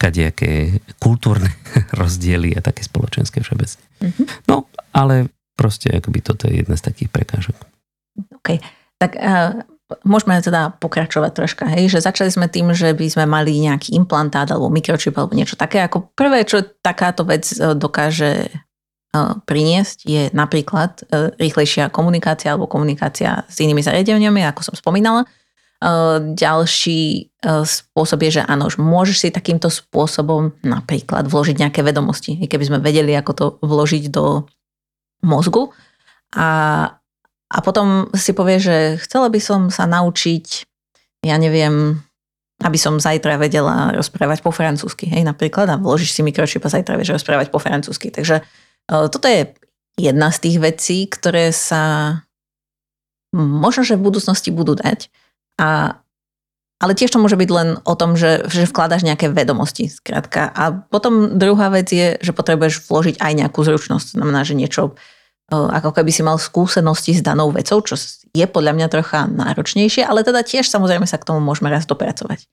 kadejaké 0.00 0.80
kultúrne 0.96 1.52
rozdiely 2.00 2.56
a 2.56 2.64
také 2.64 2.88
spoločenské 2.88 3.44
všeobecne. 3.44 3.84
Uh-huh. 4.00 4.24
No, 4.48 4.56
ale 4.96 5.28
proste 5.60 5.92
akoby 5.92 6.24
toto 6.24 6.48
je 6.48 6.64
jedna 6.64 6.80
z 6.80 6.88
takých 6.88 7.12
prekážok. 7.12 7.56
OK, 8.40 8.64
tak 8.96 9.12
uh, 9.20 9.60
môžeme 10.04 10.40
teda 10.40 10.72
pokračovať 10.80 11.30
troška, 11.36 11.64
hej, 11.68 11.92
že 11.92 12.00
začali 12.00 12.32
sme 12.32 12.46
tým, 12.48 12.72
že 12.72 12.96
by 12.96 13.06
sme 13.08 13.24
mali 13.28 13.60
nejaký 13.60 13.92
implantát 13.92 14.48
alebo 14.48 14.72
mikročip 14.72 15.12
alebo 15.16 15.36
niečo 15.36 15.60
také. 15.60 15.84
Ako 15.84 16.08
prvé, 16.16 16.48
čo 16.48 16.64
takáto 16.80 17.28
vec 17.28 17.44
e, 17.52 17.76
dokáže 17.76 18.48
uh, 18.48 19.36
priniesť, 19.44 19.98
je 20.08 20.22
napríklad 20.32 21.04
uh, 21.04 21.28
rýchlejšia 21.36 21.92
komunikácia 21.92 22.56
alebo 22.56 22.64
komunikácia 22.64 23.44
s 23.44 23.60
inými 23.60 23.84
zariadeniami, 23.84 24.40
ako 24.48 24.72
som 24.72 24.74
spomínala. 24.74 25.28
Ďalší 26.32 27.28
spôsob 27.44 28.24
je, 28.24 28.40
že 28.40 28.42
áno, 28.48 28.72
môžeš 28.72 29.16
si 29.20 29.28
takýmto 29.28 29.68
spôsobom 29.68 30.56
napríklad 30.64 31.28
vložiť 31.28 31.60
nejaké 31.60 31.84
vedomosti. 31.84 32.40
Keby 32.48 32.64
sme 32.64 32.78
vedeli, 32.80 33.12
ako 33.12 33.32
to 33.36 33.46
vložiť 33.60 34.08
do 34.08 34.48
mozgu 35.20 35.76
a 36.32 36.48
potom 37.64 38.12
si 38.12 38.36
povie, 38.36 38.60
že 38.60 38.76
chcela 39.00 39.32
by 39.32 39.40
som 39.40 39.60
sa 39.72 39.88
naučiť, 39.88 40.46
ja 41.24 41.40
neviem, 41.40 42.04
aby 42.62 42.78
som 42.78 43.02
zajtra 43.02 43.40
vedela 43.40 43.90
rozprávať 43.96 44.44
po 44.44 44.54
francúzsky, 44.54 45.10
hej, 45.10 45.26
napríklad, 45.26 45.66
a 45.72 45.80
vložíš 45.80 46.14
si 46.14 46.22
mikročip 46.22 46.62
a 46.62 46.70
zajtra 46.70 46.94
vieš 46.94 47.18
rozprávať 47.18 47.50
po 47.50 47.58
francúzsky. 47.58 48.14
Takže 48.14 48.40
e, 48.40 48.42
toto 49.10 49.26
je 49.26 49.50
jedna 49.98 50.30
z 50.30 50.38
tých 50.38 50.56
vecí, 50.62 50.98
ktoré 51.10 51.50
sa 51.50 52.16
možno, 53.34 53.82
že 53.82 53.98
v 53.98 54.06
budúcnosti 54.06 54.54
budú 54.54 54.78
dať. 54.78 55.10
A, 55.58 55.98
ale 56.78 56.92
tiež 56.94 57.10
to 57.10 57.18
môže 57.18 57.34
byť 57.34 57.50
len 57.50 57.68
o 57.82 57.94
tom, 57.98 58.14
že, 58.14 58.46
že 58.46 58.70
vkladaš 58.70 59.02
nejaké 59.02 59.30
vedomosti, 59.34 59.90
skrátka. 59.90 60.50
A 60.54 60.70
potom 60.70 61.34
druhá 61.34 61.74
vec 61.74 61.90
je, 61.90 62.14
že 62.22 62.30
potrebuješ 62.30 62.86
vložiť 62.86 63.16
aj 63.18 63.32
nejakú 63.34 63.60
zručnosť. 63.66 64.14
Znamená, 64.14 64.46
že 64.46 64.54
niečo 64.54 64.94
ako 65.52 65.92
keby 65.92 66.10
si 66.10 66.24
mal 66.24 66.40
skúsenosti 66.40 67.12
s 67.12 67.20
danou 67.20 67.52
vecou, 67.52 67.84
čo 67.84 68.00
je 68.32 68.46
podľa 68.48 68.72
mňa 68.74 68.86
trocha 68.88 69.28
náročnejšie, 69.28 70.02
ale 70.02 70.24
teda 70.24 70.40
tiež 70.40 70.66
samozrejme 70.66 71.04
sa 71.04 71.20
k 71.20 71.28
tomu 71.28 71.44
môžeme 71.44 71.68
raz 71.68 71.84
dopracovať. 71.84 72.48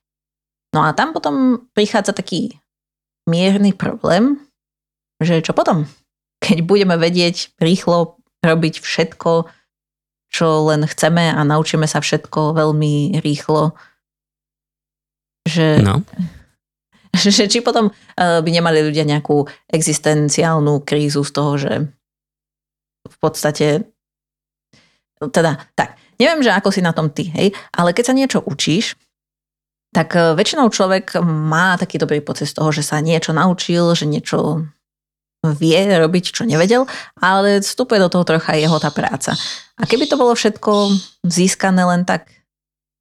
No 0.72 0.84
a 0.84 0.92
tam 0.96 1.12
potom 1.16 1.66
prichádza 1.72 2.12
taký 2.16 2.56
mierny 3.28 3.72
problém, 3.72 4.40
že 5.20 5.40
čo 5.40 5.56
potom? 5.56 5.88
Keď 6.42 6.64
budeme 6.64 6.96
vedieť 6.98 7.54
rýchlo 7.60 8.18
robiť 8.42 8.82
všetko, 8.82 9.46
čo 10.32 10.46
len 10.68 10.88
chceme 10.88 11.28
a 11.30 11.40
naučíme 11.44 11.84
sa 11.84 12.00
všetko 12.00 12.56
veľmi 12.56 13.20
rýchlo, 13.20 13.76
že, 15.46 15.80
no. 15.84 16.02
že 17.14 17.46
či 17.46 17.60
potom 17.60 17.92
by 18.16 18.48
nemali 18.48 18.80
ľudia 18.80 19.04
nejakú 19.04 19.44
existenciálnu 19.68 20.82
krízu 20.82 21.22
z 21.22 21.30
toho, 21.30 21.52
že 21.60 21.72
v 23.08 23.16
podstate, 23.18 23.66
teda 25.18 25.58
tak, 25.74 25.98
neviem, 26.18 26.42
že 26.42 26.54
ako 26.54 26.70
si 26.70 26.80
na 26.82 26.94
tom 26.94 27.10
ty, 27.10 27.30
hej, 27.34 27.54
ale 27.74 27.94
keď 27.94 28.04
sa 28.10 28.14
niečo 28.16 28.38
učíš, 28.42 28.94
tak 29.92 30.16
e, 30.16 30.32
väčšinou 30.34 30.72
človek 30.72 31.20
má 31.22 31.76
taký 31.76 32.00
dobrý 32.00 32.24
pocit 32.24 32.48
z 32.48 32.56
toho, 32.56 32.72
že 32.72 32.82
sa 32.82 33.02
niečo 33.04 33.36
naučil, 33.36 33.92
že 33.92 34.08
niečo 34.08 34.66
vie 35.42 35.78
robiť, 35.82 36.24
čo 36.30 36.46
nevedel, 36.46 36.86
ale 37.18 37.58
vstupuje 37.58 37.98
do 37.98 38.06
toho 38.06 38.22
trocha 38.22 38.54
jeho 38.54 38.78
tá 38.78 38.94
práca. 38.94 39.34
A 39.74 39.82
keby 39.84 40.06
to 40.06 40.14
bolo 40.14 40.38
všetko 40.38 40.94
získané 41.26 41.82
len 41.82 42.06
tak 42.06 42.30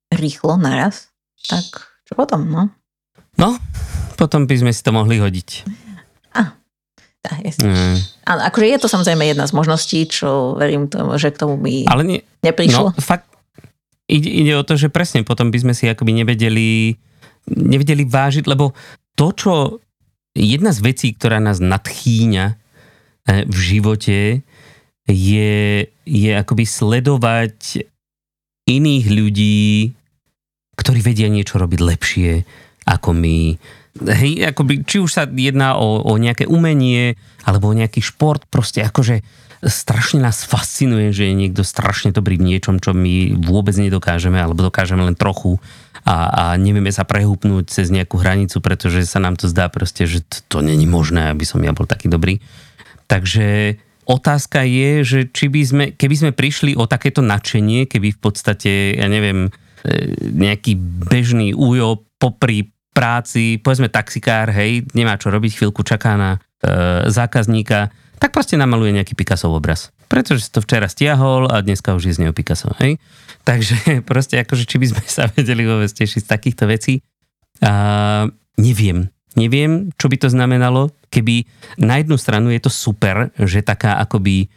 rýchlo 0.10 0.58
naraz, 0.58 1.14
tak 1.46 1.64
čo 2.10 2.18
potom, 2.18 2.50
no? 2.50 2.74
No, 3.38 3.56
potom 4.18 4.50
by 4.50 4.56
sme 4.58 4.72
si 4.74 4.82
to 4.82 4.90
mohli 4.92 5.22
hodiť. 5.22 5.50
Tá, 7.22 7.38
mm. 7.38 8.26
Ale 8.26 8.50
akože 8.50 8.66
je 8.66 8.80
to 8.82 8.90
samozrejme 8.90 9.22
jedna 9.22 9.46
z 9.46 9.54
možností, 9.54 10.10
čo 10.10 10.58
verím 10.58 10.90
tomu, 10.90 11.22
že 11.22 11.30
k 11.30 11.38
tomu 11.38 11.54
mi 11.54 11.86
Ale 11.86 12.02
nie, 12.02 12.20
neprišlo. 12.42 12.92
No, 12.92 12.98
fakt, 12.98 13.30
ide, 14.10 14.26
ide 14.26 14.54
o 14.58 14.66
to, 14.66 14.74
že 14.74 14.90
presne 14.90 15.22
potom 15.22 15.54
by 15.54 15.58
sme 15.62 15.74
si 15.78 15.86
akoby 15.86 16.18
nevedeli, 16.18 16.98
nevedeli 17.46 18.10
vážiť, 18.10 18.50
lebo 18.50 18.74
to, 19.14 19.28
čo 19.38 19.54
jedna 20.34 20.74
z 20.74 20.82
vecí, 20.82 21.14
ktorá 21.14 21.38
nás 21.38 21.62
nadchýňa 21.62 22.46
eh, 22.50 23.46
v 23.46 23.58
živote, 23.62 24.42
je, 25.06 25.86
je 26.06 26.32
akoby 26.34 26.66
sledovať 26.66 27.86
iných 28.66 29.06
ľudí, 29.14 29.94
ktorí 30.74 31.00
vedia 31.06 31.30
niečo 31.30 31.62
robiť 31.62 31.80
lepšie 31.82 32.32
ako 32.88 33.14
my, 33.14 33.62
Hej, 34.00 34.56
akoby, 34.56 34.88
či 34.88 35.04
už 35.04 35.12
sa 35.12 35.24
jedná 35.28 35.76
o, 35.76 36.00
o 36.00 36.16
nejaké 36.16 36.48
umenie, 36.48 37.20
alebo 37.44 37.68
o 37.68 37.76
nejaký 37.76 38.00
šport, 38.00 38.48
proste 38.48 38.80
akože 38.88 39.20
strašne 39.62 40.24
nás 40.24 40.42
fascinuje, 40.42 41.14
že 41.14 41.30
je 41.30 41.38
niekto 41.38 41.62
strašne 41.62 42.10
dobrý 42.10 42.42
v 42.42 42.56
niečom, 42.56 42.82
čo 42.82 42.98
my 42.98 43.38
vôbec 43.38 43.78
nedokážeme, 43.78 44.42
alebo 44.42 44.66
dokážeme 44.66 45.06
len 45.06 45.14
trochu 45.14 45.62
a, 46.02 46.16
a 46.32 46.44
nevieme 46.58 46.90
sa 46.90 47.06
prehúpnúť 47.06 47.70
cez 47.70 47.94
nejakú 47.94 48.18
hranicu, 48.18 48.58
pretože 48.58 49.06
sa 49.06 49.22
nám 49.22 49.38
to 49.38 49.46
zdá 49.46 49.70
proste, 49.70 50.10
že 50.10 50.26
to, 50.26 50.38
to 50.50 50.58
není 50.66 50.90
možné, 50.90 51.30
aby 51.30 51.46
som 51.46 51.62
ja 51.62 51.76
bol 51.78 51.86
taký 51.86 52.10
dobrý. 52.10 52.42
Takže 53.06 53.78
otázka 54.10 54.66
je, 54.66 54.92
že 55.06 55.20
či 55.30 55.46
by 55.46 55.62
sme, 55.62 55.86
keby 55.94 56.16
sme 56.18 56.32
prišli 56.34 56.74
o 56.74 56.90
takéto 56.90 57.22
nadšenie, 57.22 57.86
keby 57.86 58.18
v 58.18 58.20
podstate, 58.20 58.98
ja 58.98 59.06
neviem, 59.06 59.54
e, 59.86 60.16
nejaký 60.18 60.74
bežný 61.06 61.54
újo 61.54 62.02
popri 62.18 62.74
práci, 63.02 63.58
povedzme 63.58 63.90
taxikár, 63.90 64.54
hej, 64.54 64.86
nemá 64.94 65.18
čo 65.18 65.34
robiť, 65.34 65.58
chvíľku 65.58 65.82
čaká 65.82 66.14
na 66.14 66.38
e, 66.38 67.10
zákazníka, 67.10 67.90
tak 68.22 68.30
proste 68.30 68.62
namaluje 68.62 68.94
nejaký 68.94 69.18
Picassov 69.18 69.58
obraz. 69.58 69.90
Pretože 70.06 70.46
si 70.46 70.54
to 70.54 70.62
včera 70.62 70.86
stiahol 70.86 71.50
a 71.50 71.66
dneska 71.66 71.98
už 71.98 72.06
je 72.06 72.14
z 72.14 72.22
neho 72.22 72.34
Picasso, 72.38 72.70
hej. 72.78 73.02
Takže 73.50 74.06
proste 74.06 74.38
akože, 74.38 74.70
či 74.70 74.78
by 74.78 74.86
sme 74.94 75.06
sa 75.10 75.26
vedeli 75.34 75.66
vôbec 75.66 75.90
tešiť 75.90 76.22
z 76.22 76.30
takýchto 76.30 76.70
vecí. 76.70 77.02
A, 77.66 78.30
neviem. 78.62 79.10
Neviem, 79.34 79.90
čo 79.98 80.06
by 80.06 80.22
to 80.22 80.30
znamenalo, 80.30 80.94
keby 81.10 81.50
na 81.82 81.98
jednu 81.98 82.22
stranu 82.22 82.54
je 82.54 82.62
to 82.62 82.70
super, 82.70 83.34
že 83.40 83.66
taká 83.66 83.98
akoby, 83.98 84.52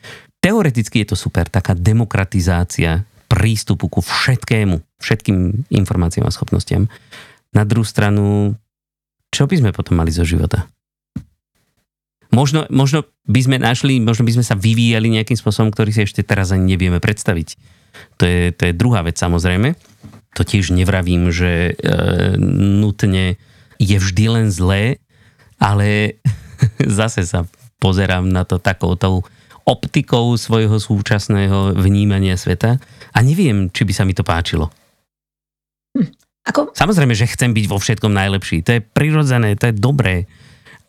teoreticky 0.44 1.00
je 1.06 1.14
to 1.14 1.16
super, 1.16 1.48
taká 1.48 1.72
demokratizácia 1.72 3.06
prístupu 3.30 3.88
ku 3.88 4.02
všetkému, 4.02 5.00
všetkým 5.00 5.70
informáciám 5.72 6.26
a 6.26 6.34
schopnostiam. 6.34 6.90
Na 7.54 7.62
druhú 7.62 7.86
stranu, 7.86 8.54
čo 9.30 9.46
by 9.46 9.62
sme 9.62 9.70
potom 9.70 9.98
mali 9.98 10.10
zo 10.10 10.26
života? 10.26 10.66
Možno, 12.34 12.66
možno 12.66 13.06
by 13.30 13.40
sme 13.46 13.56
našli, 13.62 14.02
možno 14.02 14.26
by 14.26 14.34
sme 14.34 14.44
sa 14.44 14.58
vyvíjali 14.58 15.06
nejakým 15.06 15.38
spôsobom, 15.38 15.70
ktorý 15.70 15.94
si 15.94 16.02
ešte 16.02 16.26
teraz 16.26 16.50
ani 16.50 16.74
nevieme 16.74 16.98
predstaviť. 16.98 17.54
To 18.18 18.26
je, 18.26 18.50
to 18.50 18.62
je 18.70 18.74
druhá 18.74 19.06
vec 19.06 19.14
samozrejme. 19.14 19.78
To 20.34 20.42
tiež 20.42 20.74
nevravím, 20.74 21.30
že 21.30 21.78
e, 21.78 21.94
nutne 22.42 23.38
je 23.78 23.96
vždy 24.02 24.24
len 24.34 24.46
zlé, 24.50 24.98
ale 25.62 26.18
zase 26.98 27.22
sa 27.22 27.46
pozerám 27.78 28.26
na 28.26 28.42
to 28.42 28.58
takouto 28.58 29.22
optikou 29.64 30.34
svojho 30.34 30.76
súčasného 30.76 31.78
vnímania 31.78 32.34
sveta 32.34 32.82
a 33.14 33.18
neviem, 33.22 33.70
či 33.70 33.86
by 33.86 33.92
sa 33.94 34.02
mi 34.02 34.12
to 34.12 34.26
páčilo. 34.26 34.74
Hm. 35.94 36.23
Ako? 36.44 36.76
Samozrejme, 36.76 37.16
že 37.16 37.30
chcem 37.30 37.56
byť 37.56 37.66
vo 37.68 37.80
všetkom 37.80 38.12
najlepší. 38.12 38.60
To 38.68 38.76
je 38.76 38.80
prirodzené, 38.84 39.56
to 39.56 39.72
je 39.72 39.74
dobré. 39.76 40.28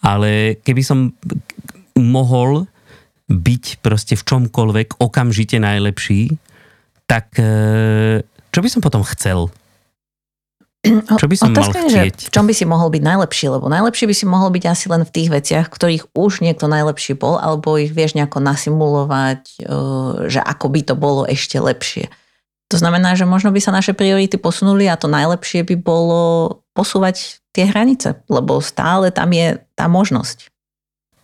Ale 0.03 0.59
keby 0.61 0.81
som 0.83 1.15
mohol 1.95 2.67
byť 3.31 3.81
proste 3.81 4.13
v 4.19 4.23
čomkoľvek 4.27 4.99
okamžite 5.01 5.57
najlepší, 5.57 6.35
tak 7.09 7.33
e, 7.39 8.21
čo 8.51 8.59
by 8.61 8.69
som 8.69 8.81
potom 8.83 9.01
chcel? 9.15 9.49
Čo 11.17 11.25
by 11.25 11.33
som 11.33 11.49
Otázka 11.49 11.81
mal 11.81 11.89
chcieť? 11.89 12.13
Že 12.13 12.27
v 12.29 12.33
čom 12.33 12.45
by 12.45 12.53
si 12.53 12.65
mohol 12.69 12.93
byť 12.93 13.01
najlepší? 13.01 13.45
Lebo 13.49 13.65
najlepší 13.73 14.05
by 14.05 14.15
si 14.21 14.25
mohol 14.29 14.53
byť 14.53 14.63
asi 14.69 14.85
len 14.85 15.01
v 15.01 15.13
tých 15.17 15.29
veciach, 15.33 15.65
ktorých 15.73 16.13
už 16.13 16.45
niekto 16.45 16.69
najlepší 16.69 17.17
bol, 17.17 17.41
alebo 17.41 17.73
ich 17.81 17.89
vieš 17.89 18.13
nejako 18.13 18.37
nasimulovať, 18.37 19.65
e, 19.65 19.73
že 20.29 20.45
ako 20.45 20.65
by 20.69 20.81
to 20.85 20.93
bolo 20.93 21.25
ešte 21.25 21.57
lepšie. 21.57 22.05
To 22.73 22.77
znamená, 22.81 23.13
že 23.13 23.29
možno 23.29 23.53
by 23.53 23.61
sa 23.61 23.69
naše 23.69 23.93
priority 23.93 24.41
posunuli 24.41 24.89
a 24.89 24.97
to 24.97 25.05
najlepšie 25.05 25.61
by 25.61 25.75
bolo 25.77 26.21
posúvať 26.73 27.37
tie 27.53 27.69
hranice, 27.69 28.19
lebo 28.25 28.57
stále 28.59 29.13
tam 29.13 29.29
je 29.29 29.61
tá 29.77 29.85
možnosť. 29.85 30.49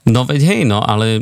No 0.05 0.25
veď 0.25 0.41
hej, 0.45 0.61
no 0.69 0.81
ale 0.81 1.21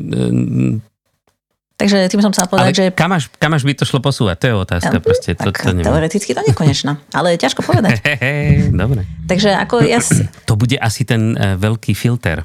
Takže 1.79 2.11
tým 2.11 2.19
som 2.19 2.35
chcela 2.35 2.51
povedať, 2.51 2.67
Ale 2.67 2.75
že... 2.75 2.85
kam 2.91 3.15
až, 3.15 3.31
kam 3.39 3.55
až 3.55 3.63
by 3.63 3.71
to 3.71 3.87
šlo 3.87 4.03
posúvať? 4.03 4.35
To 4.43 4.45
je 4.51 4.55
otázka 4.67 4.95
Ja, 4.95 5.03
proste. 5.03 5.31
To, 5.31 5.47
tak 5.47 5.63
to 5.63 5.71
neviem. 5.71 5.87
teoreticky 5.87 6.35
to 6.35 6.43
nekonečná, 6.43 6.99
ale 7.15 7.39
ťažko 7.39 7.63
povedať. 7.63 8.03
Dobre. 8.83 9.07
Takže 9.31 9.55
ako 9.55 9.87
ja... 9.87 10.03
To 10.43 10.59
bude 10.59 10.75
asi 10.75 11.07
ten 11.07 11.39
e, 11.39 11.55
veľký 11.55 11.95
filter, 11.95 12.43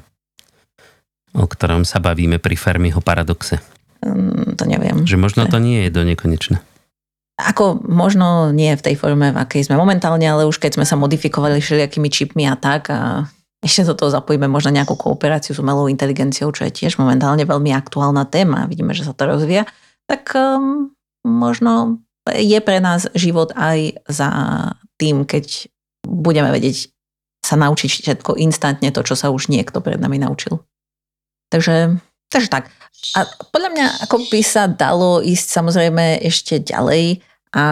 o 1.35 1.43
ktorom 1.43 1.83
sa 1.83 1.99
bavíme 1.99 2.39
pri 2.39 2.55
Fermiho 2.55 3.03
paradoxe. 3.03 3.59
mm, 4.07 4.55
to 4.55 4.63
neviem. 4.71 5.03
Že 5.03 5.19
možno 5.19 5.51
to 5.51 5.59
nie 5.59 5.83
je 5.83 5.89
do 5.91 6.07
nekonečna. 6.07 6.63
Ako 7.35 7.83
možno 7.83 8.55
nie 8.55 8.71
v 8.79 8.85
tej 8.85 8.95
forme, 8.95 9.35
v 9.35 9.41
akej 9.41 9.67
sme 9.67 9.75
momentálne, 9.75 10.23
ale 10.23 10.47
už 10.47 10.55
keď 10.55 10.79
sme 10.79 10.85
sa 10.87 10.95
modifikovali 10.95 11.59
všelijakými 11.59 12.07
čipmi 12.07 12.47
a 12.47 12.55
tak 12.55 12.87
a 12.91 13.27
ešte 13.59 13.91
do 13.91 13.97
toho 13.97 14.13
zapojíme 14.13 14.45
možno 14.45 14.71
nejakú 14.71 14.93
kooperáciu 14.93 15.57
s 15.57 15.59
umelou 15.59 15.89
inteligenciou, 15.89 16.53
čo 16.53 16.69
je 16.69 16.71
tiež 16.71 17.01
momentálne 17.01 17.43
veľmi 17.43 17.73
aktuálna 17.73 18.29
téma. 18.29 18.69
Vidíme, 18.69 18.93
že 18.93 19.03
sa 19.03 19.11
to 19.17 19.25
rozvíja. 19.25 19.65
Tak 20.05 20.37
um, 20.37 20.93
možno 21.25 21.99
je 22.29 22.61
pre 22.61 22.77
nás 22.77 23.09
život 23.17 23.49
aj 23.57 24.05
za 24.05 24.29
tým, 25.01 25.25
keď 25.25 25.67
budeme 26.05 26.53
vedieť 26.53 26.93
sa 27.41 27.57
naučiť 27.57 27.89
všetko 27.89 28.37
instantne, 28.41 28.89
to, 28.89 29.01
čo 29.05 29.17
sa 29.17 29.29
už 29.33 29.49
niekto 29.49 29.81
pred 29.81 29.97
nami 30.01 30.17
naučil. 30.21 30.61
Takže, 31.49 32.01
takže 32.35 32.51
tak. 32.51 32.67
A 33.15 33.23
podľa 33.55 33.69
mňa 33.71 33.85
ako 34.09 34.27
by 34.27 34.41
sa 34.43 34.67
dalo 34.67 35.23
ísť 35.23 35.47
samozrejme 35.47 36.19
ešte 36.19 36.59
ďalej 36.59 37.23
a 37.55 37.65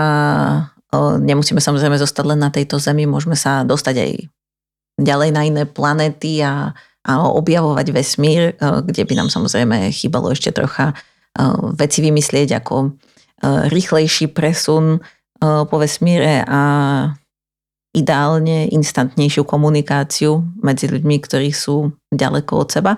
o, 0.96 1.20
nemusíme 1.20 1.60
samozrejme 1.60 2.00
zostať 2.00 2.26
len 2.32 2.40
na 2.40 2.48
tejto 2.48 2.80
zemi, 2.80 3.04
môžeme 3.04 3.36
sa 3.36 3.68
dostať 3.68 3.96
aj 4.00 4.12
ďalej 5.04 5.30
na 5.36 5.42
iné 5.44 5.64
planéty 5.68 6.40
a, 6.40 6.72
a 7.04 7.12
objavovať 7.28 7.88
vesmír, 7.92 8.56
o, 8.56 8.80
kde 8.80 9.04
by 9.04 9.14
nám 9.20 9.28
samozrejme 9.28 9.92
chýbalo 9.92 10.32
ešte 10.32 10.56
trocha 10.56 10.96
o, 11.36 11.76
veci 11.76 12.00
vymyslieť 12.00 12.64
ako 12.64 12.96
rýchlejší 13.44 14.32
presun 14.32 15.04
po 15.44 15.76
vesmíre 15.76 16.48
a 16.48 16.62
ideálne 17.94 18.72
instantnejšiu 18.72 19.44
komunikáciu 19.46 20.42
medzi 20.64 20.88
ľuďmi, 20.90 21.16
ktorí 21.20 21.52
sú 21.52 21.94
ďaleko 22.10 22.54
od 22.64 22.70
seba. 22.72 22.94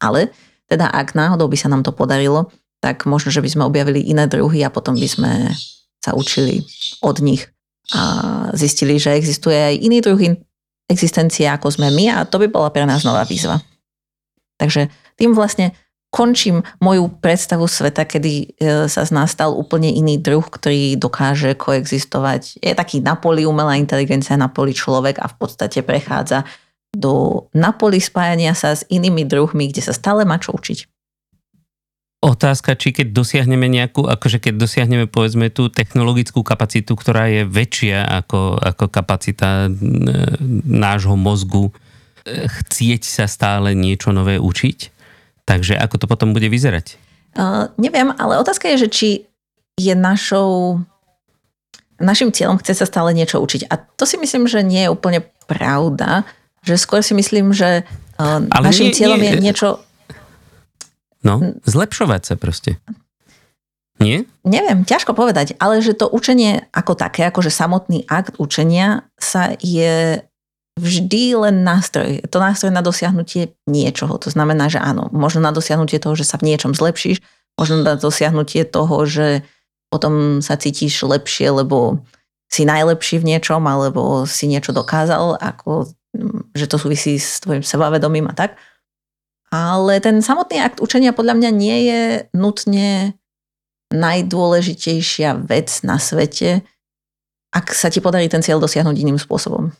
Ale 0.00 0.32
teda 0.70 0.86
ak 0.86 1.18
náhodou 1.18 1.50
by 1.50 1.58
sa 1.58 1.66
nám 1.66 1.82
to 1.82 1.90
podarilo, 1.90 2.54
tak 2.78 3.04
možno, 3.04 3.34
že 3.34 3.42
by 3.42 3.50
sme 3.50 3.66
objavili 3.66 4.00
iné 4.06 4.30
druhy 4.30 4.62
a 4.62 4.70
potom 4.70 4.94
by 4.94 5.08
sme 5.10 5.50
sa 6.00 6.14
učili 6.14 6.64
od 7.02 7.18
nich 7.20 7.50
a 7.90 8.02
zistili, 8.54 8.96
že 9.02 9.18
existuje 9.18 9.58
aj 9.58 9.74
iný 9.82 9.98
druh 9.98 10.38
existencie 10.90 11.46
ako 11.46 11.70
sme 11.70 11.90
my 11.90 12.10
a 12.10 12.26
to 12.26 12.38
by 12.42 12.50
bola 12.50 12.70
pre 12.70 12.82
nás 12.82 13.06
nová 13.06 13.22
výzva. 13.22 13.62
Takže 14.58 14.90
tým 15.14 15.34
vlastne 15.34 15.74
končím 16.10 16.66
moju 16.82 17.06
predstavu 17.22 17.70
sveta, 17.70 18.02
kedy 18.02 18.32
e, 18.34 18.46
sa 18.90 19.06
z 19.06 19.10
nás 19.14 19.30
stal 19.30 19.54
úplne 19.54 19.94
iný 19.94 20.18
druh, 20.18 20.42
ktorý 20.42 20.98
dokáže 20.98 21.54
koexistovať. 21.54 22.58
Je 22.58 22.74
taký 22.74 22.98
na 22.98 23.14
poli 23.14 23.46
umelá 23.46 23.78
inteligencia, 23.78 24.34
na 24.34 24.50
poli 24.50 24.74
človek 24.74 25.22
a 25.22 25.30
v 25.30 25.34
podstate 25.38 25.86
prechádza 25.86 26.42
do 26.94 27.46
na 27.54 27.70
poli 27.70 28.02
spájania 28.02 28.54
sa 28.54 28.74
s 28.74 28.82
inými 28.90 29.22
druhmi, 29.26 29.70
kde 29.70 29.82
sa 29.82 29.94
stále 29.94 30.26
má 30.26 30.38
čo 30.42 30.54
učiť. 30.54 30.86
Otázka, 32.20 32.76
či 32.76 32.92
keď 32.92 33.16
dosiahneme 33.16 33.64
nejakú, 33.64 34.04
akože 34.04 34.44
keď 34.44 34.60
dosiahneme 34.60 35.08
povedzme 35.08 35.48
tú 35.48 35.72
technologickú 35.72 36.44
kapacitu, 36.44 36.92
ktorá 36.92 37.32
je 37.32 37.48
väčšia 37.48 38.04
ako, 38.04 38.60
ako 38.60 38.84
kapacita 38.92 39.64
e, 39.64 39.68
nášho 40.68 41.16
mozgu, 41.16 41.72
e, 41.72 42.44
chcieť 42.44 43.02
sa 43.08 43.24
stále 43.24 43.72
niečo 43.72 44.12
nové 44.12 44.36
učiť. 44.36 44.78
Takže 45.48 45.80
ako 45.80 45.96
to 45.96 46.06
potom 46.12 46.36
bude 46.36 46.44
vyzerať? 46.52 47.00
Uh, 47.32 47.72
neviem, 47.80 48.12
ale 48.20 48.36
otázka 48.36 48.68
je, 48.74 48.84
že 48.84 48.88
či 48.92 49.08
je 49.80 49.94
našou 49.96 50.82
našim 52.00 52.32
cieľom 52.32 52.60
chce 52.60 52.76
sa 52.76 52.88
stále 52.88 53.12
niečo 53.12 53.38
učiť. 53.38 53.68
A 53.68 53.76
to 53.76 54.08
si 54.08 54.16
myslím, 54.16 54.48
že 54.48 54.64
nie 54.64 54.88
je 54.88 54.92
úplne 54.92 55.20
pravda. 55.44 56.24
Že 56.60 56.74
skôr 56.76 57.00
si 57.00 57.12
myslím, 57.12 57.50
že 57.50 57.84
uh, 58.16 58.44
Ale 58.46 58.64
našim 58.66 58.90
nie- 58.90 58.96
cieľom 58.96 59.18
nie- 59.18 59.32
je 59.32 59.40
niečo, 59.40 59.68
No, 61.20 61.36
zlepšovať 61.68 62.22
sa 62.24 62.34
proste. 62.34 62.80
Nie? 64.00 64.24
neviem, 64.40 64.88
ťažko 64.88 65.12
povedať, 65.12 65.52
ale 65.60 65.84
že 65.84 65.92
to 65.92 66.08
učenie 66.08 66.64
ako 66.72 66.96
také, 66.96 67.28
akože 67.28 67.52
samotný 67.52 68.08
akt 68.08 68.40
učenia 68.40 69.04
sa 69.20 69.52
je 69.54 70.24
vždy 70.80 71.36
len 71.36 71.60
nástroj. 71.60 72.24
Je 72.24 72.28
to 72.32 72.40
nástroj 72.40 72.72
na 72.72 72.80
dosiahnutie 72.80 73.52
niečoho. 73.68 74.16
To 74.16 74.32
znamená, 74.32 74.72
že 74.72 74.80
áno, 74.80 75.12
možno 75.12 75.44
na 75.44 75.52
dosiahnutie 75.52 76.00
toho, 76.00 76.16
že 76.16 76.24
sa 76.24 76.40
v 76.40 76.48
niečom 76.48 76.72
zlepšíš, 76.72 77.20
možno 77.60 77.84
na 77.84 78.00
dosiahnutie 78.00 78.64
toho, 78.64 79.04
že 79.04 79.44
potom 79.92 80.40
sa 80.40 80.56
cítiš 80.56 81.04
lepšie, 81.04 81.52
lebo 81.52 82.00
si 82.50 82.66
najlepší 82.66 83.22
v 83.22 83.28
niečom, 83.34 83.62
alebo 83.62 84.26
si 84.26 84.50
niečo 84.50 84.74
dokázal, 84.74 85.38
ako, 85.38 85.86
mm, 86.18 86.50
že 86.58 86.66
to 86.66 86.76
súvisí 86.82 87.14
s 87.16 87.38
tvojim 87.38 87.62
sebavedomím 87.62 88.26
a 88.26 88.34
tak. 88.34 88.58
Ale 89.54 90.02
ten 90.02 90.18
samotný 90.22 90.58
akt 90.62 90.82
učenia 90.82 91.14
podľa 91.14 91.38
mňa 91.38 91.50
nie 91.54 91.78
je 91.86 92.00
nutne 92.34 93.14
najdôležitejšia 93.90 95.46
vec 95.46 95.82
na 95.82 95.98
svete, 95.98 96.62
ak 97.50 97.74
sa 97.74 97.90
ti 97.90 97.98
podarí 97.98 98.30
ten 98.30 98.42
cieľ 98.42 98.62
dosiahnuť 98.62 98.94
iným 98.94 99.18
spôsobom. 99.18 99.74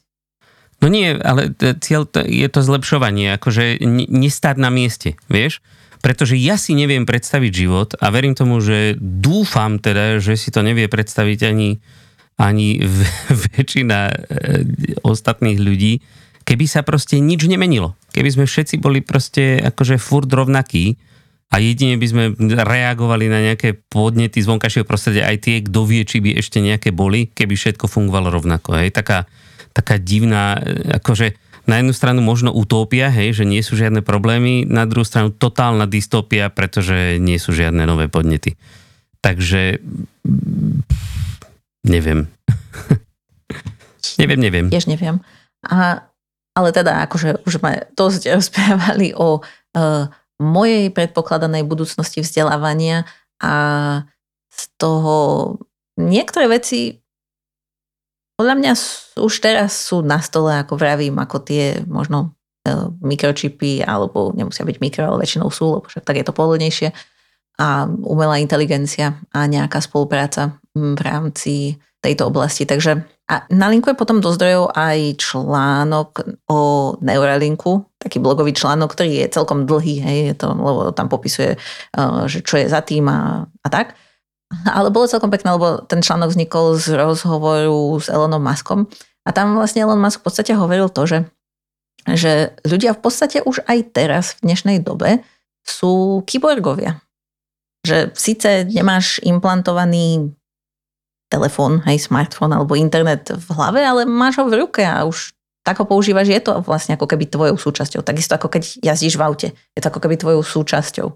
No 0.80 0.87
nie, 0.88 1.14
ale 1.14 1.54
cieľ 1.78 2.09
to, 2.09 2.24
je 2.24 2.48
to 2.50 2.61
zlepšovanie, 2.64 3.37
akože 3.37 3.78
nestáť 4.11 4.56
na 4.59 4.72
mieste, 4.72 5.14
vieš? 5.28 5.61
Pretože 6.00 6.40
ja 6.40 6.56
si 6.56 6.72
neviem 6.72 7.04
predstaviť 7.04 7.52
život 7.52 7.92
a 8.00 8.09
verím 8.09 8.33
tomu, 8.33 8.64
že 8.64 8.96
dúfam 8.98 9.76
teda, 9.76 10.16
že 10.18 10.40
si 10.40 10.48
to 10.48 10.64
nevie 10.64 10.88
predstaviť 10.88 11.38
ani, 11.44 11.85
ani 12.40 12.81
väčšina 13.53 13.98
e, 14.09 14.14
ostatných 15.05 15.61
ľudí, 15.61 16.00
keby 16.48 16.64
sa 16.64 16.81
proste 16.81 17.20
nič 17.20 17.44
nemenilo. 17.44 17.94
Keby 18.16 18.33
sme 18.33 18.44
všetci 18.48 18.81
boli 18.81 19.05
proste 19.05 19.61
akože 19.61 20.00
furt 20.00 20.33
rovnakí 20.33 20.96
a 21.53 21.61
jedine 21.61 22.00
by 22.00 22.07
sme 22.09 22.24
reagovali 22.64 23.29
na 23.29 23.53
nejaké 23.53 23.76
podnety 23.76 24.40
z 24.40 24.48
vonkajšieho 24.48 24.88
prostredia, 24.88 25.29
aj 25.29 25.37
tie, 25.44 25.57
kto 25.61 25.85
vie, 25.85 26.03
či 26.09 26.22
by 26.24 26.40
ešte 26.40 26.62
nejaké 26.64 26.90
boli, 26.96 27.29
keby 27.29 27.55
všetko 27.55 27.90
fungovalo 27.90 28.33
rovnako. 28.33 28.81
Hej? 28.81 28.96
Taká, 28.96 29.29
taká 29.76 30.00
divná, 30.00 30.57
e, 30.59 30.96
akože 30.96 31.37
na 31.68 31.79
jednu 31.79 31.92
stranu 31.94 32.24
možno 32.24 32.50
utópia, 32.50 33.12
hej, 33.12 33.37
že 33.37 33.44
nie 33.46 33.61
sú 33.62 33.79
žiadne 33.79 34.00
problémy, 34.03 34.66
na 34.66 34.88
druhú 34.88 35.07
stranu 35.07 35.31
totálna 35.31 35.87
dystopia, 35.87 36.50
pretože 36.50 37.20
nie 37.20 37.38
sú 37.38 37.55
žiadne 37.55 37.85
nové 37.85 38.11
podnety. 38.11 38.59
Takže 39.20 39.79
neviem. 41.86 42.28
neviem, 44.20 44.40
neviem. 44.40 44.66
Tiež 44.68 44.88
neviem. 44.90 45.20
A, 45.66 46.08
ale 46.56 46.68
teda 46.72 47.04
akože 47.08 47.44
už 47.44 47.60
sme 47.60 47.88
dosť 47.94 48.22
rozprávali 48.38 49.12
o 49.16 49.40
uh, 49.40 50.04
mojej 50.40 50.88
predpokladanej 50.90 51.68
budúcnosti 51.68 52.24
vzdelávania 52.24 53.04
a 53.40 53.54
z 54.48 54.62
toho 54.80 55.56
niektoré 56.00 56.48
veci 56.48 57.00
podľa 58.40 58.56
mňa 58.56 58.72
už 59.20 59.34
teraz 59.44 59.76
sú 59.76 60.00
na 60.00 60.16
stole, 60.24 60.56
ako 60.56 60.80
vravím, 60.80 61.20
ako 61.20 61.44
tie 61.44 61.84
možno 61.84 62.32
e, 62.64 62.88
mikročipy, 63.04 63.84
alebo 63.84 64.32
nemusia 64.32 64.64
byť 64.64 64.80
mikro, 64.80 65.12
ale 65.12 65.28
väčšinou 65.28 65.52
sú, 65.52 65.76
lebo 65.76 65.84
však 65.84 66.08
tak 66.08 66.16
je 66.16 66.24
to 66.24 66.32
pohodlnejšie. 66.32 66.88
A 67.61 67.85
umelá 67.85 68.40
inteligencia 68.40 69.20
a 69.37 69.44
nejaká 69.44 69.85
spolupráca 69.85 70.57
mm, 70.73 70.96
v 70.96 71.01
rámci 71.05 71.55
tejto 72.01 72.33
oblasti. 72.33 72.64
Takže 72.64 73.05
a 73.31 73.46
nalinkujem 73.46 73.94
potom 73.94 74.18
do 74.18 74.33
zdrojov 74.35 74.75
aj 74.75 75.20
článok 75.20 76.25
o 76.51 76.59
Neuralinku, 76.99 77.87
taký 78.01 78.18
blogový 78.18 78.51
článok, 78.57 78.90
ktorý 78.90 79.23
je 79.23 79.27
celkom 79.31 79.70
dlhý, 79.70 80.03
hej, 80.03 80.18
je 80.33 80.35
to, 80.35 80.51
lebo 80.51 80.90
tam 80.90 81.07
popisuje, 81.07 81.55
uh, 81.94 82.27
že 82.27 82.42
čo 82.42 82.59
je 82.59 82.66
za 82.66 82.83
tým 82.83 83.07
a, 83.07 83.46
a 83.46 83.68
tak. 83.70 83.94
Ale 84.66 84.90
bolo 84.90 85.07
celkom 85.07 85.31
pekné, 85.31 85.55
lebo 85.55 85.87
ten 85.87 86.03
článok 86.03 86.35
vznikol 86.35 86.75
z 86.75 86.99
rozhovoru 86.99 88.03
s 88.03 88.11
Elonom 88.11 88.42
Muskom 88.42 88.90
a 89.23 89.31
tam 89.31 89.55
vlastne 89.55 89.87
Elon 89.87 90.03
Musk 90.03 90.25
v 90.25 90.27
podstate 90.27 90.53
hovoril 90.59 90.90
to, 90.90 91.07
že, 91.07 91.18
že 92.09 92.57
ľudia 92.66 92.96
v 92.96 93.01
podstate 93.05 93.44
už 93.46 93.62
aj 93.68 93.94
teraz 93.94 94.35
v 94.40 94.51
dnešnej 94.51 94.83
dobe 94.83 95.23
sú 95.62 96.25
kyborgovia. 96.27 96.99
Že 97.86 98.12
síce 98.12 98.68
nemáš 98.68 99.18
implantovaný 99.24 100.36
telefón, 101.30 101.80
hej, 101.86 102.10
smartfón 102.10 102.50
alebo 102.50 102.74
internet 102.74 103.30
v 103.30 103.48
hlave, 103.54 103.80
ale 103.80 104.02
máš 104.04 104.42
ho 104.42 104.44
v 104.50 104.66
ruke 104.66 104.82
a 104.82 105.06
už 105.06 105.32
tak 105.60 105.76
ho 105.78 105.86
používaš, 105.86 106.26
je 106.32 106.40
to 106.40 106.64
vlastne 106.64 106.96
ako 106.96 107.06
keby 107.06 107.28
tvojou 107.28 107.54
súčasťou. 107.54 108.00
Takisto 108.00 108.34
ako 108.34 108.48
keď 108.48 108.80
jazdíš 108.80 109.14
v 109.20 109.22
aute, 109.22 109.48
je 109.54 109.80
to 109.80 109.88
ako 109.92 110.00
keby 110.02 110.16
tvojou 110.16 110.42
súčasťou, 110.42 111.08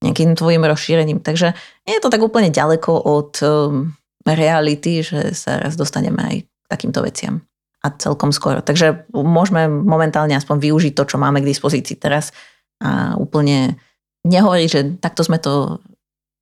nejakým 0.00 0.38
tvojim 0.38 0.62
rozšírením. 0.62 1.18
Takže 1.18 1.52
nie 1.84 1.94
je 1.98 2.02
to 2.02 2.08
tak 2.08 2.22
úplne 2.22 2.54
ďaleko 2.54 2.94
od 2.94 3.32
um, 3.42 3.92
reality, 4.22 5.02
že 5.02 5.34
sa 5.34 5.58
raz 5.58 5.74
dostaneme 5.74 6.20
aj 6.22 6.36
k 6.46 6.66
takýmto 6.70 7.02
veciam. 7.02 7.42
A 7.82 7.94
celkom 7.94 8.34
skoro. 8.34 8.62
Takže 8.62 9.06
môžeme 9.14 9.66
momentálne 9.70 10.34
aspoň 10.34 10.56
využiť 10.62 10.92
to, 10.94 11.04
čo 11.14 11.16
máme 11.18 11.42
k 11.42 11.50
dispozícii 11.50 11.98
teraz 11.98 12.34
a 12.78 13.14
úplne 13.18 13.78
nehovorí, 14.22 14.70
že 14.70 14.98
takto 15.02 15.26
sme 15.26 15.42
to 15.42 15.82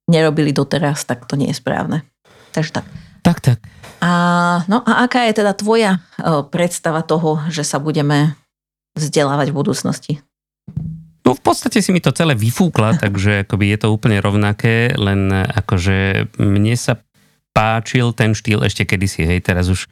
nerobili 0.06 0.54
doteraz, 0.54 1.04
tak 1.04 1.26
to 1.26 1.34
nie 1.34 1.50
je 1.50 1.58
správne. 1.58 2.06
Takže 2.54 2.82
tak. 2.82 2.86
Tak, 3.26 3.38
tak. 3.42 3.58
A, 3.98 4.10
no 4.70 4.86
a 4.86 5.02
aká 5.02 5.26
je 5.26 5.42
teda 5.42 5.52
tvoja 5.58 5.98
predstava 6.54 7.02
toho, 7.02 7.42
že 7.50 7.66
sa 7.66 7.82
budeme 7.82 8.38
vzdelávať 8.94 9.50
v 9.50 9.58
budúcnosti? 9.58 10.12
No 11.26 11.34
v 11.34 11.42
podstate 11.42 11.82
si 11.82 11.90
mi 11.90 11.98
to 11.98 12.14
celé 12.14 12.38
vyfúkla, 12.38 12.96
takže 13.02 13.42
akoby 13.42 13.74
je 13.74 13.78
to 13.82 13.88
úplne 13.90 14.22
rovnaké, 14.22 14.94
len 14.94 15.34
akože 15.34 16.30
mne 16.38 16.74
sa 16.78 17.02
páčil 17.50 18.14
ten 18.14 18.36
štýl 18.36 18.62
ešte 18.62 18.86
kedysi, 18.86 19.26
hej, 19.26 19.40
teraz 19.42 19.66
už, 19.72 19.90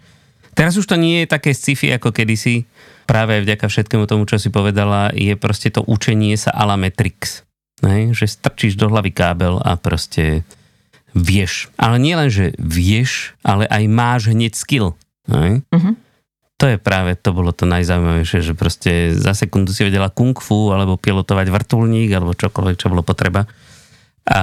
teraz 0.53 0.77
už 0.79 0.85
to 0.85 1.01
nie 1.01 1.25
je 1.25 1.33
také 1.33 1.57
sci-fi 1.57 1.97
ako 1.97 2.13
kedysi, 2.13 2.69
práve 3.09 3.41
vďaka 3.41 3.67
všetkému 3.67 4.05
tomu, 4.05 4.29
čo 4.29 4.37
si 4.37 4.53
povedala, 4.53 5.11
je 5.17 5.33
proste 5.35 5.73
to 5.73 5.81
učenie 5.81 6.37
sa 6.37 6.53
a 6.53 6.69
la 6.69 6.77
Matrix, 6.77 7.43
hej, 7.83 8.15
že 8.15 8.31
strčíš 8.31 8.79
do 8.79 8.87
hlavy 8.87 9.11
kábel 9.11 9.59
a 9.59 9.75
proste 9.75 10.47
vieš. 11.11 11.73
Ale 11.75 11.99
nie 11.99 12.15
len, 12.15 12.31
že 12.31 12.55
vieš, 12.61 13.35
ale 13.43 13.67
aj 13.67 13.85
máš 13.91 14.31
hneď 14.31 14.53
skill, 14.55 14.95
hej. 15.27 15.65
Uh-huh 15.73 15.95
to 16.55 16.71
je 16.71 16.79
práve, 16.79 17.19
to 17.19 17.35
bolo 17.35 17.51
to 17.51 17.67
najzaujímavejšie, 17.67 18.41
že 18.41 18.55
proste 18.55 19.13
za 19.13 19.35
sekundu 19.35 19.75
si 19.75 19.83
vedela 19.83 20.09
kung 20.09 20.39
fu, 20.39 20.71
alebo 20.71 20.95
pilotovať 20.95 21.51
vrtulník, 21.51 22.15
alebo 22.15 22.33
čokoľvek, 22.33 22.77
čo 22.79 22.89
bolo 22.89 23.03
potreba. 23.03 23.45
A 24.25 24.41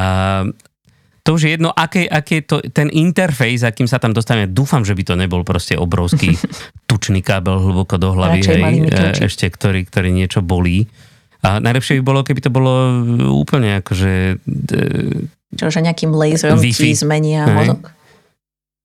to 1.25 1.29
už 1.33 1.41
je 1.47 1.51
jedno, 1.55 1.71
aké, 1.71 2.05
aké 2.05 2.43
to, 2.43 2.59
ten 2.75 2.91
interfejs, 2.91 3.63
akým 3.63 3.87
sa 3.87 3.97
tam 3.97 4.11
dostaneme, 4.11 4.51
dúfam, 4.51 4.85
že 4.85 4.93
by 4.93 5.03
to 5.07 5.15
nebol 5.15 5.41
proste 5.41 5.79
obrovský 5.79 6.35
tučný 6.89 7.23
kábel 7.23 7.57
hlboko 7.57 7.95
do 7.95 8.11
hlavy, 8.11 8.43
hej, 8.43 8.63
e, 8.85 9.25
ešte, 9.25 9.47
ktorý, 9.47 9.87
ktorý 9.87 10.13
niečo 10.13 10.43
bolí. 10.43 10.91
A 11.41 11.57
najlepšie 11.57 11.97
by 11.99 12.03
bolo, 12.05 12.21
keby 12.21 12.41
to 12.41 12.53
bolo 12.53 13.01
úplne 13.33 13.81
akože... 13.81 14.37
Čo, 15.57 15.67
že 15.73 15.79
nejakým 15.81 16.13
laserom 16.13 16.61
ti 16.61 16.93
zmenia 16.93 17.49
mozog? 17.49 17.91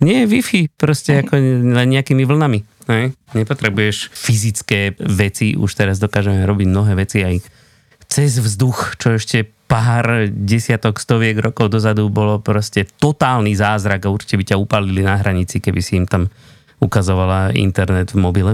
Nie, 0.00 0.28
Wi-Fi, 0.28 0.76
proste 0.76 1.24
ako 1.24 1.40
len 1.72 1.88
nejakými 1.88 2.24
vlnami. 2.28 2.60
Ne? 2.88 3.16
Nepotrebuješ 3.32 4.12
fyzické 4.12 4.92
veci, 5.00 5.56
už 5.56 5.72
teraz 5.72 5.96
dokážeme 5.96 6.44
robiť 6.44 6.66
mnohé 6.68 6.92
veci 6.96 7.24
aj 7.24 7.40
cez 8.06 8.38
vzduch, 8.38 9.00
čo 9.00 9.18
ešte 9.18 9.48
pár 9.66 10.30
desiatok, 10.30 11.02
stoviek 11.02 11.34
rokov 11.42 11.74
dozadu 11.74 12.06
bolo 12.06 12.38
proste 12.38 12.86
totálny 12.86 13.58
zázrak 13.58 14.06
a 14.06 14.12
určite 14.12 14.38
by 14.38 14.44
ťa 14.54 14.56
upalili 14.62 15.02
na 15.02 15.18
hranici, 15.18 15.58
keby 15.58 15.80
si 15.82 15.98
im 15.98 16.06
tam 16.06 16.30
ukazovala 16.78 17.56
internet 17.56 18.14
v 18.14 18.22
mobile. 18.22 18.52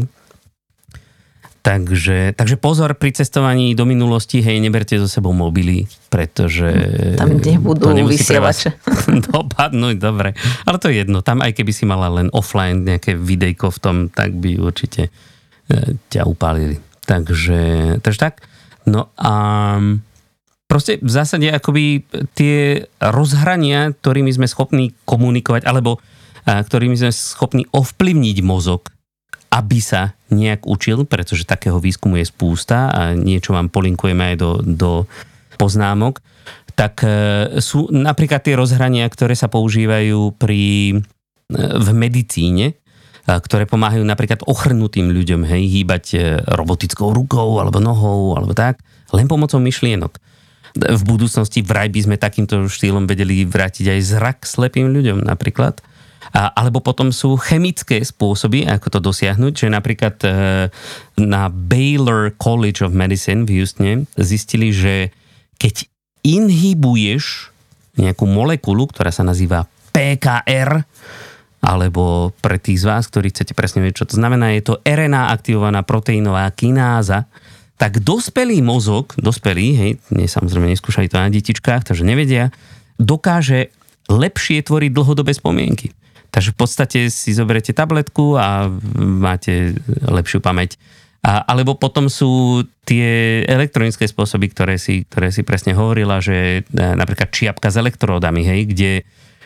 Takže, 1.62 2.34
takže 2.34 2.58
pozor 2.58 2.98
pri 2.98 3.14
cestovaní 3.14 3.78
do 3.78 3.86
minulosti, 3.86 4.42
hej, 4.42 4.58
neberte 4.58 4.98
so 4.98 5.06
sebou 5.06 5.30
mobily, 5.30 5.86
pretože... 6.10 6.66
Tam 7.14 7.38
nebudú 7.38 7.94
vysielače. 8.02 8.82
Dopadnúť, 9.30 9.96
dobre. 10.02 10.34
Ale 10.66 10.82
to 10.82 10.90
je 10.90 11.06
jedno, 11.06 11.22
tam 11.22 11.38
aj 11.38 11.54
keby 11.54 11.70
si 11.70 11.86
mala 11.86 12.10
len 12.10 12.34
offline 12.34 12.82
nejaké 12.82 13.14
videjko 13.14 13.70
v 13.70 13.78
tom, 13.78 13.96
tak 14.10 14.34
by 14.34 14.58
určite 14.58 15.14
e, 15.70 15.94
ťa 16.10 16.26
upálili. 16.26 16.82
Takže, 17.06 18.02
takže 18.02 18.18
tak. 18.18 18.42
No 18.82 19.14
a 19.14 19.32
proste 20.66 20.98
v 20.98 21.10
zásade 21.14 21.46
akoby 21.46 22.02
tie 22.34 22.90
rozhrania, 22.98 23.94
ktorými 23.94 24.34
sme 24.34 24.50
schopní 24.50 24.98
komunikovať, 25.06 25.62
alebo 25.62 26.02
ktorými 26.42 26.98
sme 26.98 27.12
schopní 27.14 27.70
ovplyvniť 27.70 28.38
mozog, 28.42 28.91
aby 29.52 29.78
sa 29.84 30.16
nejak 30.32 30.64
učil, 30.64 31.04
pretože 31.04 31.44
takého 31.44 31.76
výskumu 31.76 32.16
je 32.16 32.26
spústa 32.32 32.88
a 32.88 33.12
niečo 33.12 33.52
vám 33.52 33.68
polinkujeme 33.68 34.32
aj 34.32 34.36
do, 34.40 34.50
do 34.64 34.90
poznámok, 35.60 36.24
tak 36.72 37.04
e, 37.04 37.08
sú 37.60 37.92
napríklad 37.92 38.40
tie 38.40 38.56
rozhrania, 38.56 39.04
ktoré 39.12 39.36
sa 39.36 39.52
používajú 39.52 40.40
pri, 40.40 40.96
e, 40.96 41.58
v 41.76 41.88
medicíne, 41.92 42.80
ktoré 43.22 43.70
pomáhajú 43.70 44.02
napríklad 44.02 44.42
ochrnutým 44.50 45.14
ľuďom 45.14 45.46
hej, 45.46 45.62
hýbať 45.70 46.04
e, 46.16 46.18
robotickou 46.42 47.14
rukou 47.14 47.62
alebo 47.62 47.78
nohou 47.78 48.34
alebo 48.34 48.50
tak, 48.50 48.82
len 49.14 49.30
pomocou 49.30 49.62
myšlienok. 49.62 50.18
V 50.72 51.02
budúcnosti 51.04 51.60
vraj 51.60 51.92
by 51.92 52.00
sme 52.08 52.16
takýmto 52.16 52.66
štýlom 52.66 53.04
vedeli 53.04 53.44
vrátiť 53.44 53.92
aj 53.92 54.00
zrak 54.00 54.38
slepým 54.48 54.90
ľuďom 54.90 55.22
napríklad. 55.22 55.84
Alebo 56.30 56.78
potom 56.78 57.10
sú 57.10 57.34
chemické 57.34 58.06
spôsoby, 58.06 58.62
ako 58.70 58.86
to 58.94 58.98
dosiahnuť, 59.02 59.52
že 59.52 59.68
napríklad 59.68 60.16
e, 60.22 60.28
na 61.18 61.50
Baylor 61.50 62.30
College 62.38 62.86
of 62.86 62.94
Medicine 62.94 63.42
v 63.42 63.58
Houstone 63.58 64.06
zistili, 64.14 64.70
že 64.70 65.10
keď 65.58 65.90
inhibuješ 66.22 67.50
nejakú 67.98 68.24
molekulu, 68.24 68.86
ktorá 68.86 69.10
sa 69.10 69.26
nazýva 69.26 69.66
PKR, 69.92 70.86
alebo 71.62 72.34
pre 72.42 72.58
tých 72.58 72.82
z 72.82 72.88
vás, 72.90 73.06
ktorí 73.06 73.30
chcete 73.30 73.54
presne 73.54 73.86
vedieť, 73.86 74.02
čo 74.02 74.08
to 74.10 74.18
znamená, 74.18 74.50
je 74.54 74.66
to 74.66 74.80
RNA 74.82 75.30
aktivovaná 75.30 75.86
proteínová 75.86 76.50
kináza, 76.50 77.30
tak 77.78 78.02
dospelý 78.02 78.62
mozog, 78.62 79.14
dospelý, 79.18 79.66
hej, 79.78 79.92
nie, 80.14 80.26
samozrejme 80.26 80.70
neskúšali 80.70 81.06
to 81.06 81.18
na 81.18 81.30
detičkách, 81.30 81.86
takže 81.86 82.02
nevedia, 82.06 82.50
dokáže 82.98 83.70
lepšie 84.10 84.62
tvoriť 84.66 84.90
dlhodobé 84.90 85.34
spomienky. 85.34 85.94
Takže 86.32 86.56
v 86.56 86.58
podstate 86.58 86.98
si 87.12 87.36
zoberiete 87.36 87.76
tabletku 87.76 88.40
a 88.40 88.72
máte 88.96 89.76
lepšiu 90.08 90.40
pamäť. 90.40 90.80
A, 91.22 91.44
alebo 91.44 91.78
potom 91.78 92.08
sú 92.10 92.64
tie 92.82 93.44
elektronické 93.46 94.08
spôsoby, 94.08 94.50
ktoré 94.50 94.74
si, 94.80 95.06
ktoré 95.06 95.30
si 95.30 95.46
presne 95.46 95.76
hovorila, 95.76 96.18
že 96.18 96.66
e, 96.66 96.72
napríklad 96.74 97.30
čiapka 97.30 97.70
s 97.70 97.78
elektródami, 97.78 98.42
hej, 98.42 98.60
kde 98.66 98.92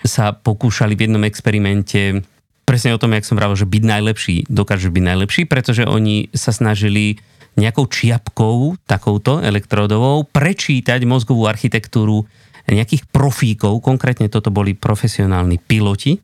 sa 0.06 0.32
pokúšali 0.32 0.96
v 0.96 1.10
jednom 1.10 1.26
experimente 1.26 2.24
presne 2.66 2.94
o 2.94 3.00
tom, 3.02 3.14
jak 3.14 3.28
som 3.28 3.38
vravil, 3.38 3.58
že 3.58 3.68
byť 3.68 3.82
najlepší, 3.86 4.36
dokážu 4.50 4.88
byť 4.88 5.04
najlepší, 5.04 5.42
pretože 5.46 5.84
oni 5.86 6.30
sa 6.32 6.50
snažili 6.50 7.20
nejakou 7.56 7.88
čiapkou, 7.88 8.76
takouto 8.84 9.40
elektródovou, 9.40 10.28
prečítať 10.28 11.00
mozgovú 11.08 11.48
architektúru 11.48 12.24
nejakých 12.66 13.06
profíkov, 13.08 13.78
konkrétne 13.78 14.26
toto 14.26 14.50
boli 14.50 14.74
profesionálni 14.74 15.62
piloti, 15.62 16.18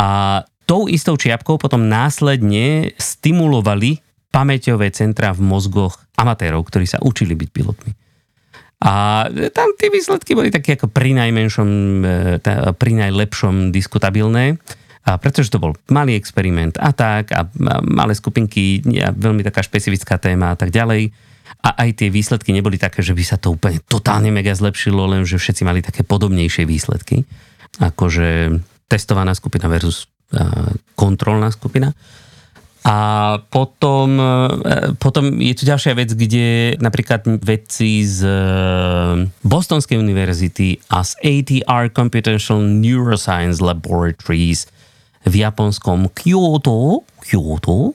a 0.00 0.08
tou 0.64 0.88
istou 0.88 1.20
čiapkou 1.20 1.60
potom 1.60 1.84
následne 1.84 2.96
stimulovali 2.96 4.00
pamäťové 4.32 4.88
centra 4.96 5.36
v 5.36 5.44
mozgoch 5.44 6.00
amatérov, 6.16 6.64
ktorí 6.64 6.88
sa 6.88 7.02
učili 7.04 7.36
byť 7.36 7.48
pilotmi. 7.52 7.92
A 8.80 9.26
tam 9.52 9.76
tie 9.76 9.92
výsledky 9.92 10.32
boli 10.32 10.48
také 10.48 10.80
ako 10.80 10.88
pri 10.88 11.12
najmenšom, 11.12 11.68
e, 12.40 12.72
pri 12.72 12.92
najlepšom 12.96 13.68
diskutabilné. 13.76 14.56
A 15.04 15.20
pretože 15.20 15.52
to 15.52 15.60
bol 15.60 15.76
malý 15.92 16.16
experiment 16.16 16.80
a 16.80 16.92
tak, 16.96 17.32
a 17.32 17.44
malé 17.84 18.16
skupinky, 18.16 18.80
a 19.04 19.12
veľmi 19.12 19.44
taká 19.44 19.60
špecifická 19.60 20.16
téma 20.16 20.52
a 20.52 20.56
tak 20.56 20.72
ďalej. 20.72 21.12
A 21.60 21.76
aj 21.76 22.00
tie 22.00 22.08
výsledky 22.08 22.56
neboli 22.56 22.80
také, 22.80 23.04
že 23.04 23.12
by 23.12 23.24
sa 23.24 23.36
to 23.36 23.52
úplne 23.52 23.84
totálne 23.84 24.32
mega 24.32 24.56
zlepšilo, 24.56 25.12
len 25.12 25.28
že 25.28 25.36
všetci 25.36 25.62
mali 25.64 25.84
také 25.84 26.00
podobnejšie 26.00 26.64
výsledky. 26.64 27.28
Akože 27.84 28.60
testovaná 28.90 29.30
skupina 29.38 29.70
versus 29.70 30.10
kontrolná 30.94 31.50
skupina. 31.50 31.94
A 32.80 32.96
potom, 33.52 34.16
e, 34.64 34.96
potom 34.96 35.36
je 35.36 35.52
tu 35.52 35.68
ďalšia 35.68 35.92
vec, 35.92 36.16
kde 36.16 36.80
napríklad 36.80 37.28
vedci 37.44 38.08
z 38.08 38.24
e, 38.24 38.32
Bostonskej 39.44 40.00
univerzity 40.00 40.80
a 40.88 41.04
z 41.04 41.12
ATR 41.20 41.92
Computational 41.92 42.64
Neuroscience 42.64 43.60
Laboratories 43.60 44.64
v 45.28 45.44
japonskom 45.44 46.08
Kyoto, 46.16 47.04
Kyoto 47.20 47.92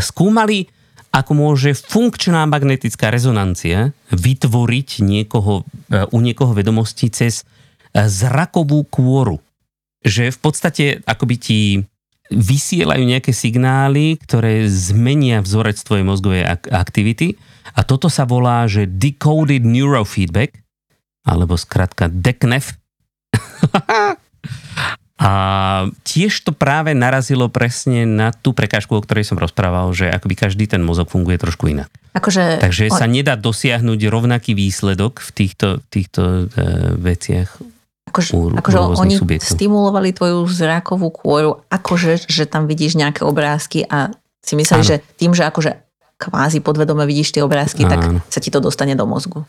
skúmali, 0.00 0.72
ako 1.12 1.32
môže 1.36 1.76
funkčná 1.76 2.48
magnetická 2.48 3.12
rezonancia 3.12 3.92
vytvoriť 4.08 5.04
niekoho, 5.04 5.68
e, 5.92 6.00
u 6.08 6.18
niekoho 6.24 6.56
vedomosti 6.56 7.12
cez 7.12 7.44
zrakovú 7.92 8.88
kôru 8.88 9.43
že 10.04 10.28
v 10.28 10.38
podstate 10.38 10.84
akoby 11.08 11.36
ti 11.40 11.60
vysielajú 12.32 13.04
nejaké 13.04 13.32
signály, 13.32 14.16
ktoré 14.20 14.68
zmenia 14.68 15.44
vzorec 15.44 15.76
tvojej 15.80 16.04
mozgovej 16.04 16.42
aktivity 16.72 17.36
a 17.72 17.84
toto 17.84 18.12
sa 18.12 18.28
volá, 18.28 18.64
že 18.68 18.88
Decoded 18.88 19.64
Neurofeedback 19.64 20.60
alebo 21.24 21.56
skratka 21.56 22.12
DECNEF. 22.12 22.76
a 25.24 25.32
tiež 26.04 26.44
to 26.44 26.52
práve 26.52 26.92
narazilo 26.92 27.48
presne 27.48 28.04
na 28.04 28.28
tú 28.34 28.52
prekážku, 28.52 28.92
o 28.92 29.04
ktorej 29.04 29.24
som 29.24 29.40
rozprával, 29.40 29.96
že 29.96 30.12
akoby 30.12 30.36
každý 30.36 30.68
ten 30.68 30.84
mozog 30.84 31.08
funguje 31.08 31.40
trošku 31.40 31.72
inak. 31.72 31.88
Akože... 32.12 32.60
Takže 32.60 32.92
sa 32.92 33.08
nedá 33.08 33.34
dosiahnuť 33.34 34.00
rovnaký 34.06 34.52
výsledok 34.52 35.24
v 35.24 35.30
týchto, 35.32 35.80
týchto 35.88 36.22
e, 36.22 36.62
veciach 37.00 37.73
akože, 38.14 38.30
u, 38.38 38.54
akože 38.54 38.78
oni 39.02 39.14
subjektov. 39.18 39.50
stimulovali 39.50 40.14
tvoju 40.14 40.46
zrakovú 40.46 41.10
kôru, 41.10 41.66
akože, 41.66 42.30
že 42.30 42.46
tam 42.46 42.70
vidíš 42.70 42.94
nejaké 42.94 43.26
obrázky 43.26 43.82
a 43.82 44.14
si 44.38 44.54
mysleli, 44.54 44.86
že 44.86 44.96
tým, 45.18 45.34
že 45.34 45.42
akože 45.42 45.82
kvázi 46.14 46.62
podvedome 46.62 47.02
vidíš 47.02 47.34
tie 47.34 47.42
obrázky, 47.42 47.82
Áno. 47.82 47.90
tak 47.90 48.00
sa 48.30 48.38
ti 48.38 48.54
to 48.54 48.62
dostane 48.62 48.94
do 48.94 49.02
mozgu. 49.02 49.42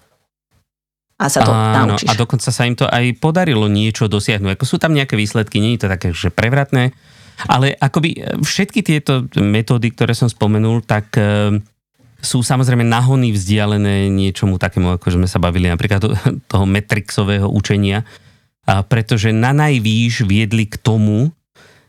a 1.15 1.29
sa 1.29 1.45
to 1.45 1.53
Áno, 1.53 1.95
naučíš. 1.95 2.09
a 2.09 2.17
dokonca 2.17 2.49
sa 2.51 2.67
im 2.67 2.75
to 2.75 2.89
aj 2.89 3.15
podarilo 3.21 3.71
niečo 3.71 4.09
dosiahnuť. 4.09 4.57
Ako 4.59 4.65
sú 4.67 4.75
tam 4.81 4.91
nejaké 4.91 5.15
výsledky, 5.15 5.63
nie 5.63 5.77
je 5.77 5.85
to 5.85 5.93
také, 5.93 6.11
že 6.11 6.27
prevratné, 6.27 6.91
ale 7.47 7.71
akoby 7.71 8.41
všetky 8.43 8.83
tieto 8.83 9.23
metódy, 9.39 9.95
ktoré 9.95 10.11
som 10.11 10.27
spomenul, 10.27 10.83
tak 10.83 11.15
e, 11.15 11.55
sú 12.19 12.43
samozrejme 12.43 12.83
nahony 12.83 13.31
vzdialené 13.31 14.11
niečomu 14.11 14.59
takému, 14.59 14.99
ako 14.99 15.15
sme 15.15 15.27
sa 15.27 15.39
bavili 15.39 15.71
napríklad 15.71 15.99
to- 16.03 16.15
toho 16.51 16.65
metrixového 16.67 17.47
učenia, 17.47 18.03
pretože 18.65 19.29
na 19.29 19.53
najvýš 19.53 20.25
viedli 20.25 20.65
k 20.65 20.75
tomu, 20.81 21.31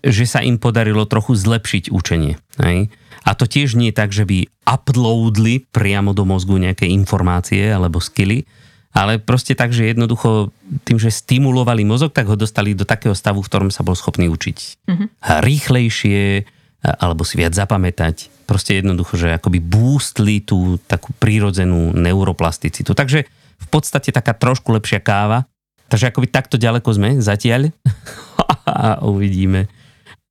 že 0.04 0.28
sa 0.28 0.44
im 0.44 0.60
podarilo 0.60 1.08
trochu 1.08 1.34
zlepšiť 1.34 1.90
učenie. 1.90 2.36
Hej? 2.60 2.92
A 3.26 3.34
to 3.34 3.48
tiež 3.48 3.74
nie 3.74 3.90
je 3.90 3.98
tak, 3.98 4.14
že 4.14 4.22
by 4.22 4.46
uploadli 4.62 5.66
priamo 5.74 6.14
do 6.14 6.22
mozgu 6.22 6.60
nejaké 6.62 6.86
informácie 6.86 7.72
alebo 7.72 7.98
skily, 7.98 8.46
ale 8.94 9.18
proste 9.18 9.52
tak, 9.58 9.74
že 9.74 9.92
jednoducho 9.92 10.54
tým, 10.86 10.96
že 10.96 11.10
stimulovali 11.12 11.84
mozog, 11.84 12.14
tak 12.16 12.30
ho 12.30 12.36
dostali 12.38 12.72
do 12.72 12.86
takého 12.86 13.12
stavu, 13.12 13.42
v 13.42 13.48
ktorom 13.50 13.70
sa 13.74 13.82
bol 13.82 13.98
schopný 13.98 14.30
učiť 14.30 14.88
Mhm. 14.88 15.04
rýchlejšie 15.42 16.46
alebo 16.86 17.26
si 17.26 17.34
viac 17.34 17.50
zapamätať. 17.50 18.46
Proste 18.46 18.78
jednoducho, 18.78 19.18
že 19.18 19.34
akoby 19.34 19.58
boostli 19.58 20.38
tú 20.38 20.78
takú 20.86 21.10
prírodzenú 21.18 21.90
neuroplasticitu. 21.98 22.94
Takže 22.94 23.26
v 23.56 23.66
podstate 23.74 24.14
taká 24.14 24.38
trošku 24.38 24.70
lepšia 24.70 25.02
káva. 25.02 25.50
Takže 25.86 26.10
akoby 26.10 26.26
takto 26.30 26.56
ďaleko 26.58 26.88
sme 26.90 27.08
zatiaľ 27.22 27.70
a 28.66 29.02
uvidíme, 29.06 29.70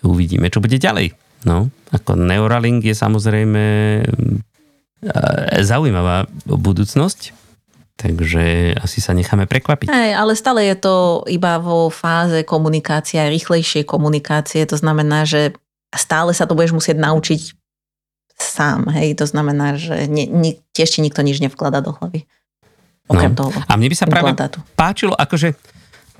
uvidíme, 0.03 0.51
čo 0.51 0.59
bude 0.59 0.75
ďalej. 0.75 1.15
No, 1.45 1.69
ako 1.93 2.17
Neuralink 2.17 2.81
je 2.81 2.97
samozrejme 2.97 3.63
e, 4.01 4.03
zaujímavá 5.61 6.25
budúcnosť, 6.49 7.37
takže 7.95 8.73
asi 8.81 8.99
sa 8.99 9.13
necháme 9.13 9.45
prekvapiť. 9.45 9.87
Hej, 9.87 10.11
ale 10.17 10.33
stále 10.33 10.65
je 10.65 10.75
to 10.81 11.21
iba 11.29 11.61
vo 11.61 11.93
fáze 11.93 12.41
komunikácie, 12.43 13.21
aj 13.21 13.29
rýchlejšej 13.29 13.83
komunikácie. 13.85 14.65
To 14.65 14.75
znamená, 14.75 15.23
že 15.29 15.53
stále 15.93 16.33
sa 16.33 16.49
to 16.49 16.57
budeš 16.57 16.73
musieť 16.73 16.97
naučiť 16.97 17.41
sám. 18.35 18.91
Hej, 18.91 19.15
to 19.21 19.25
znamená, 19.29 19.79
že 19.79 20.09
ni, 20.11 20.27
ni, 20.27 20.59
tiež 20.75 20.97
ti 20.97 20.99
nikto 20.99 21.23
nič 21.23 21.39
nevklada 21.39 21.79
do 21.79 21.95
hlavy. 21.95 22.27
Okrem 23.05 23.31
No. 23.31 23.37
toho 23.37 23.57
A 23.65 23.73
mne 23.75 23.87
by 23.87 23.95
sa 23.95 24.05
práve 24.05 24.33
implantátu. 24.33 24.59
páčilo, 24.73 25.13
akože 25.13 25.53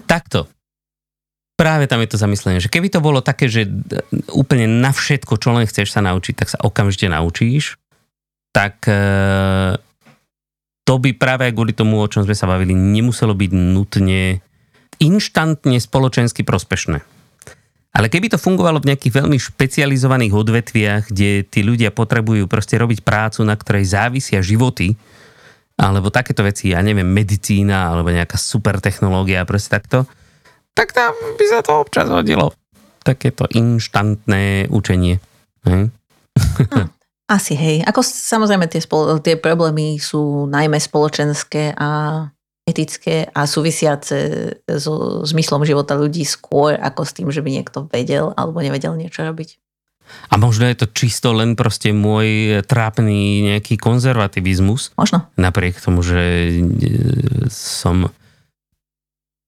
takto. 0.06 0.45
Práve 1.56 1.88
tam 1.88 2.04
je 2.04 2.12
to 2.12 2.19
zamyslenie, 2.19 2.60
že 2.60 2.67
keby 2.67 2.91
to 2.91 3.00
bolo 3.00 3.24
také, 3.24 3.48
že 3.48 3.63
úplne 4.30 4.67
na 4.67 4.91
všetko, 4.91 5.39
čo 5.39 5.56
len 5.56 5.63
chceš 5.63 5.89
sa 5.89 6.04
naučiť, 6.04 6.36
tak 6.36 6.52
sa 6.52 6.60
okamžite 6.60 7.08
naučíš, 7.08 7.80
tak 8.52 8.84
e, 8.86 9.00
to 10.84 10.93
by 11.00 11.15
práve 11.15 11.48
aj 11.48 11.56
kvôli 11.56 11.71
tomu, 11.71 11.98
o 11.98 12.12
čom 12.12 12.21
sme 12.21 12.36
sa 12.36 12.45
bavili, 12.45 12.76
nemuselo 12.76 13.32
byť 13.32 13.52
nutne 13.56 14.43
inštantne 15.00 15.80
spoločensky 15.80 16.43
prospešné. 16.43 17.00
Ale 17.95 18.12
keby 18.12 18.28
to 18.28 18.38
fungovalo 18.38 18.84
v 18.84 18.91
nejakých 18.91 19.24
veľmi 19.24 19.39
špecializovaných 19.39 20.36
odvetviach, 20.36 21.04
kde 21.08 21.48
tí 21.48 21.63
ľudia 21.63 21.95
potrebujú 21.95 22.52
proste 22.52 22.76
robiť 22.76 23.00
prácu, 23.00 23.48
na 23.48 23.56
ktorej 23.56 23.88
závisia 23.88 24.43
životy, 24.43 25.00
alebo 25.76 26.08
takéto 26.08 26.42
veci, 26.42 26.72
ja 26.72 26.80
neviem, 26.80 27.08
medicína, 27.08 27.92
alebo 27.92 28.12
nejaká 28.12 28.40
super 28.40 28.80
technológia, 28.80 29.44
proste 29.44 29.76
takto, 29.76 30.08
tak 30.76 30.92
tam 30.92 31.16
by 31.40 31.46
sa 31.48 31.64
to 31.64 31.72
občas 31.80 32.12
hodilo. 32.12 32.52
Takéto 33.04 33.48
inštantné 33.48 34.68
učenie. 34.68 35.24
Hm? 35.64 35.88
Asi 37.36 37.58
hej. 37.58 37.82
Ako 37.88 38.06
samozrejme 38.06 38.70
tie, 38.70 38.84
spolo, 38.84 39.18
tie 39.24 39.40
problémy 39.40 39.98
sú 39.98 40.46
najmä 40.52 40.78
spoločenské 40.78 41.74
a 41.74 42.22
etické 42.66 43.30
a 43.30 43.46
súvisiace 43.46 44.18
so 44.82 45.22
zmyslom 45.22 45.66
života 45.66 45.94
ľudí 45.94 46.26
skôr 46.26 46.76
ako 46.78 47.02
s 47.06 47.12
tým, 47.14 47.30
že 47.30 47.46
by 47.46 47.50
niekto 47.62 47.86
vedel 47.90 48.34
alebo 48.34 48.62
nevedel 48.62 48.98
niečo 48.98 49.22
robiť. 49.22 49.64
A 50.30 50.36
možno 50.39 50.68
je 50.68 50.78
to 50.84 50.88
čisto 50.91 51.32
len 51.32 51.54
proste 51.54 51.94
môj 51.94 52.62
trápny 52.65 53.46
nejaký 53.54 53.78
konzervativizmus, 53.80 54.96
Možno. 54.98 55.30
napriek 55.39 55.80
tomu, 55.80 56.02
že 56.02 56.22
e, 56.22 56.63
som... 57.50 58.10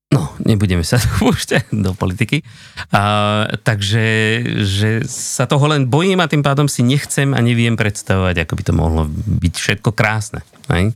No, 0.08 0.22
nebudeme 0.39 0.88
sa 0.88 0.98
púšťať 1.20 1.76
do 1.76 1.91
politiky. 1.91 2.41
A, 2.96 3.43
takže 3.60 4.06
že 4.63 5.04
sa 5.08 5.43
toho 5.50 5.67
len 5.67 5.91
bojím 5.91 6.24
a 6.24 6.32
tým 6.32 6.41
pádom 6.41 6.72
si 6.72 6.86
nechcem 6.86 7.36
a 7.36 7.39
neviem 7.43 7.76
predstavovať, 7.76 8.48
ako 8.48 8.54
by 8.56 8.63
to 8.63 8.74
mohlo 8.74 9.02
byť 9.12 9.54
všetko 9.54 9.91
krásne. 9.91 10.41
Hej? 10.72 10.96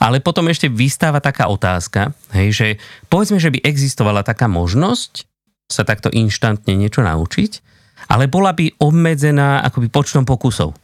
Ale 0.00 0.20
potom 0.20 0.48
ešte 0.48 0.68
vystáva 0.68 1.20
taká 1.20 1.48
otázka, 1.48 2.12
hej, 2.36 2.48
že 2.52 2.66
povedzme, 3.08 3.40
že 3.40 3.52
by 3.52 3.64
existovala 3.64 4.20
taká 4.24 4.48
možnosť 4.48 5.24
sa 5.66 5.82
takto 5.82 6.12
inštantne 6.14 6.78
niečo 6.78 7.02
naučiť, 7.02 7.75
ale 8.06 8.30
bola 8.30 8.54
by 8.54 8.78
obmedzená 8.78 9.62
akoby 9.66 9.90
počtom 9.90 10.22
pokusov. 10.22 10.74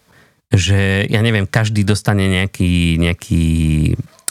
Že, 0.52 1.08
ja 1.08 1.20
neviem, 1.24 1.48
každý 1.48 1.80
dostane 1.80 2.28
nejaký, 2.28 3.00
nejaký 3.00 3.44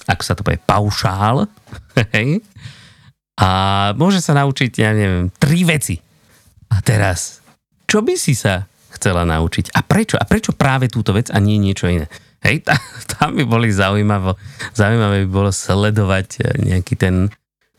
ako 0.06 0.21
sa 0.21 0.34
to 0.38 0.45
povie, 0.45 0.62
paušál, 0.62 1.49
hej, 2.13 2.43
a 3.41 3.49
môže 3.97 4.21
sa 4.21 4.38
naučiť, 4.38 4.71
ja 4.77 4.93
neviem, 4.93 5.34
tri 5.34 5.65
veci. 5.65 5.97
A 6.71 6.77
teraz, 6.86 7.41
čo 7.89 8.06
by 8.06 8.13
si 8.13 8.38
sa 8.38 8.69
chcela 8.93 9.25
naučiť? 9.25 9.73
A 9.73 9.82
prečo? 9.82 10.15
A 10.21 10.30
prečo 10.30 10.54
práve 10.54 10.91
túto 10.93 11.10
vec 11.15 11.34
a 11.34 11.41
nie 11.41 11.58
niečo 11.58 11.89
iné? 11.89 12.06
Hej, 12.45 12.62
tam 13.17 13.34
by 13.34 13.43
boli 13.49 13.73
zaujímavé, 13.73 14.38
zaujímavé 14.77 15.25
by 15.25 15.30
bolo 15.34 15.49
sledovať 15.49 16.54
nejaký 16.62 16.93
ten 17.01 17.34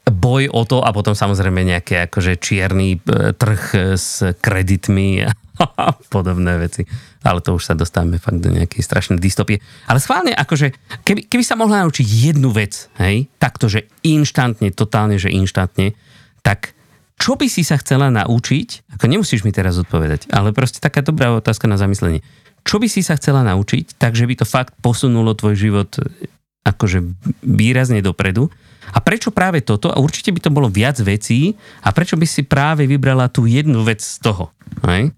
boj 0.09 0.51
o 0.51 0.63
to 0.67 0.83
a 0.83 0.91
potom 0.91 1.15
samozrejme 1.15 1.63
nejaké 1.63 2.11
akože 2.11 2.39
čierny 2.43 2.99
eh, 2.99 3.33
trh 3.37 3.63
eh, 3.75 3.81
s 3.95 4.23
kreditmi 4.43 5.23
a 5.79 5.95
podobné 6.11 6.59
veci. 6.59 6.83
Ale 7.23 7.39
to 7.39 7.55
už 7.55 7.71
sa 7.71 7.75
dostávame 7.79 8.19
fakt 8.19 8.43
do 8.43 8.51
nejakej 8.51 8.83
strašnej 8.83 9.23
dystopie. 9.23 9.63
Ale 9.87 10.03
schválne, 10.03 10.35
akože, 10.35 10.75
keby, 11.07 11.31
keby 11.31 11.45
sa 11.47 11.55
mohla 11.55 11.87
naučiť 11.87 12.03
jednu 12.03 12.51
vec, 12.51 12.91
hej, 12.99 13.31
takto, 13.39 13.71
že 13.71 13.87
inštantne, 14.03 14.75
totálne, 14.75 15.23
že 15.23 15.31
inštantne, 15.31 15.95
tak 16.43 16.75
čo 17.23 17.39
by 17.39 17.47
si 17.47 17.63
sa 17.63 17.79
chcela 17.79 18.11
naučiť, 18.11 18.99
ako 18.99 19.07
nemusíš 19.07 19.47
mi 19.47 19.55
teraz 19.55 19.79
odpovedať, 19.79 20.27
ale 20.35 20.51
proste 20.51 20.83
taká 20.83 21.07
dobrá 21.07 21.31
otázka 21.31 21.71
na 21.71 21.79
zamyslenie. 21.79 22.27
Čo 22.67 22.83
by 22.83 22.91
si 22.91 23.07
sa 23.07 23.15
chcela 23.15 23.47
naučiť, 23.47 23.95
takže 23.95 24.27
by 24.27 24.43
to 24.43 24.47
fakt 24.47 24.75
posunulo 24.83 25.31
tvoj 25.39 25.55
život 25.55 25.91
e, 26.03 26.31
akože 26.67 26.99
výrazne 27.47 28.03
dopredu. 28.03 28.51
A 28.91 28.99
prečo 28.99 29.31
práve 29.31 29.63
toto? 29.63 29.89
A 29.89 30.03
určite 30.03 30.35
by 30.35 30.41
to 30.43 30.51
bolo 30.51 30.67
viac 30.67 30.99
vecí. 30.99 31.55
A 31.87 31.95
prečo 31.95 32.19
by 32.19 32.27
si 32.27 32.43
práve 32.43 32.91
vybrala 32.91 33.31
tú 33.31 33.47
jednu 33.47 33.87
vec 33.87 34.03
z 34.03 34.19
toho? 34.19 34.51
Hej? 34.83 35.15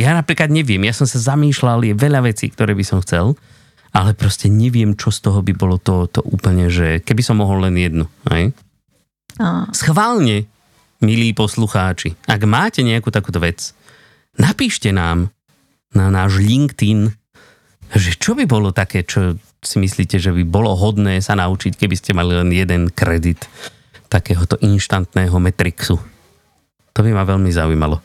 Ja 0.00 0.16
napríklad 0.16 0.48
neviem, 0.48 0.80
ja 0.88 0.96
som 0.96 1.04
sa 1.04 1.20
zamýšľal, 1.20 1.84
je 1.84 1.92
veľa 1.92 2.24
vecí, 2.24 2.48
ktoré 2.48 2.72
by 2.72 2.84
som 2.86 3.04
chcel, 3.04 3.36
ale 3.92 4.16
proste 4.16 4.48
neviem, 4.48 4.96
čo 4.96 5.12
z 5.12 5.28
toho 5.28 5.44
by 5.44 5.52
bolo 5.52 5.76
to, 5.76 6.08
to 6.08 6.24
úplne, 6.24 6.72
že 6.72 7.04
keby 7.04 7.20
som 7.20 7.42
mohol 7.42 7.68
len 7.68 7.76
jednu. 7.76 8.08
Hej? 8.32 8.56
A, 9.36 9.68
Schválne, 9.76 10.48
milí 11.04 11.36
poslucháči, 11.36 12.16
ak 12.24 12.40
máte 12.48 12.80
nejakú 12.80 13.12
takúto 13.12 13.44
vec, 13.44 13.76
napíšte 14.40 14.88
nám 14.88 15.28
na 15.92 16.08
náš 16.08 16.38
LinkedIn, 16.40 17.12
že 17.92 18.14
čo 18.16 18.38
by 18.38 18.46
bolo 18.46 18.70
také, 18.70 19.02
čo 19.02 19.36
si 19.60 19.76
myslíte, 19.76 20.16
že 20.16 20.32
by 20.32 20.42
bolo 20.48 20.72
hodné 20.72 21.20
sa 21.20 21.36
naučiť, 21.36 21.76
keby 21.76 21.94
ste 21.96 22.16
mali 22.16 22.32
len 22.32 22.48
jeden 22.50 22.88
kredit 22.88 23.44
takéhoto 24.08 24.56
inštantného 24.58 25.36
Metrixu. 25.38 26.00
To 26.96 27.00
by 27.04 27.10
ma 27.14 27.22
veľmi 27.22 27.52
zaujímalo. 27.52 28.02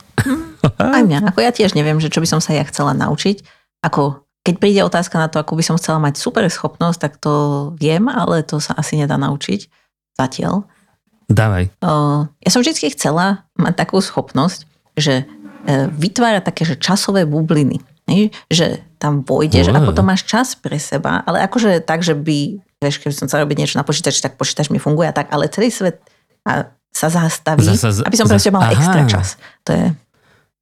aj 0.77 1.03
mňa. 1.03 1.33
Ako 1.33 1.39
ja 1.41 1.51
tiež 1.55 1.73
neviem, 1.73 1.97
že 1.97 2.11
čo 2.11 2.21
by 2.21 2.27
som 2.29 2.41
sa 2.43 2.53
ja 2.53 2.63
chcela 2.67 2.93
naučiť. 2.93 3.41
Ako 3.81 4.25
keď 4.45 4.55
príde 4.61 4.81
otázka 4.85 5.17
na 5.17 5.25
to, 5.25 5.41
ako 5.41 5.57
by 5.57 5.63
som 5.65 5.79
chcela 5.81 5.97
mať 5.97 6.21
super 6.21 6.45
schopnosť, 6.45 6.99
tak 7.01 7.13
to 7.17 7.33
viem, 7.81 8.05
ale 8.05 8.45
to 8.45 8.61
sa 8.61 8.77
asi 8.77 9.01
nedá 9.01 9.17
naučiť 9.17 9.65
zatiaľ. 10.13 10.69
Dávaj. 11.25 11.73
Ja 12.45 12.49
som 12.53 12.61
vždy 12.61 12.93
chcela 12.93 13.49
mať 13.57 13.73
takú 13.73 13.97
schopnosť, 13.97 14.69
že 14.93 15.25
uh, 15.25 15.89
vytvára 15.89 16.45
také, 16.45 16.61
že 16.61 16.77
časové 16.77 17.25
bubliny. 17.25 17.81
Že 18.47 18.67
tam 18.95 19.21
vojdeš 19.21 19.65
a 19.65 19.75
Wow. 19.75 19.89
potom 19.89 20.05
máš 20.05 20.23
čas 20.23 20.53
pre 20.53 20.77
seba, 20.77 21.21
ale 21.21 21.41
akože 21.41 21.81
tak, 21.81 21.99
že 21.99 22.13
by, 22.13 22.37
vieš, 22.79 22.97
keby 22.97 23.11
som 23.11 23.25
chcela 23.25 23.43
robiť 23.43 23.57
niečo 23.57 23.75
na 23.75 23.83
počítači, 23.83 24.19
tak 24.19 24.35
počítač 24.35 24.69
mi 24.69 24.77
funguje 24.77 25.05
a 25.05 25.13
tak, 25.13 25.29
ale 25.29 25.47
celý 25.47 25.69
svet 25.69 25.97
a, 26.43 26.69
sa 26.87 27.07
zastaví, 27.07 27.65
Zasa- 27.65 28.01
aby 28.01 28.15
som 28.15 28.25
proste 28.25 28.49
mala 28.49 28.67
aha. 28.67 28.73
extra 28.73 29.01
čas. 29.05 29.27
To 29.63 29.71
je, 29.71 29.85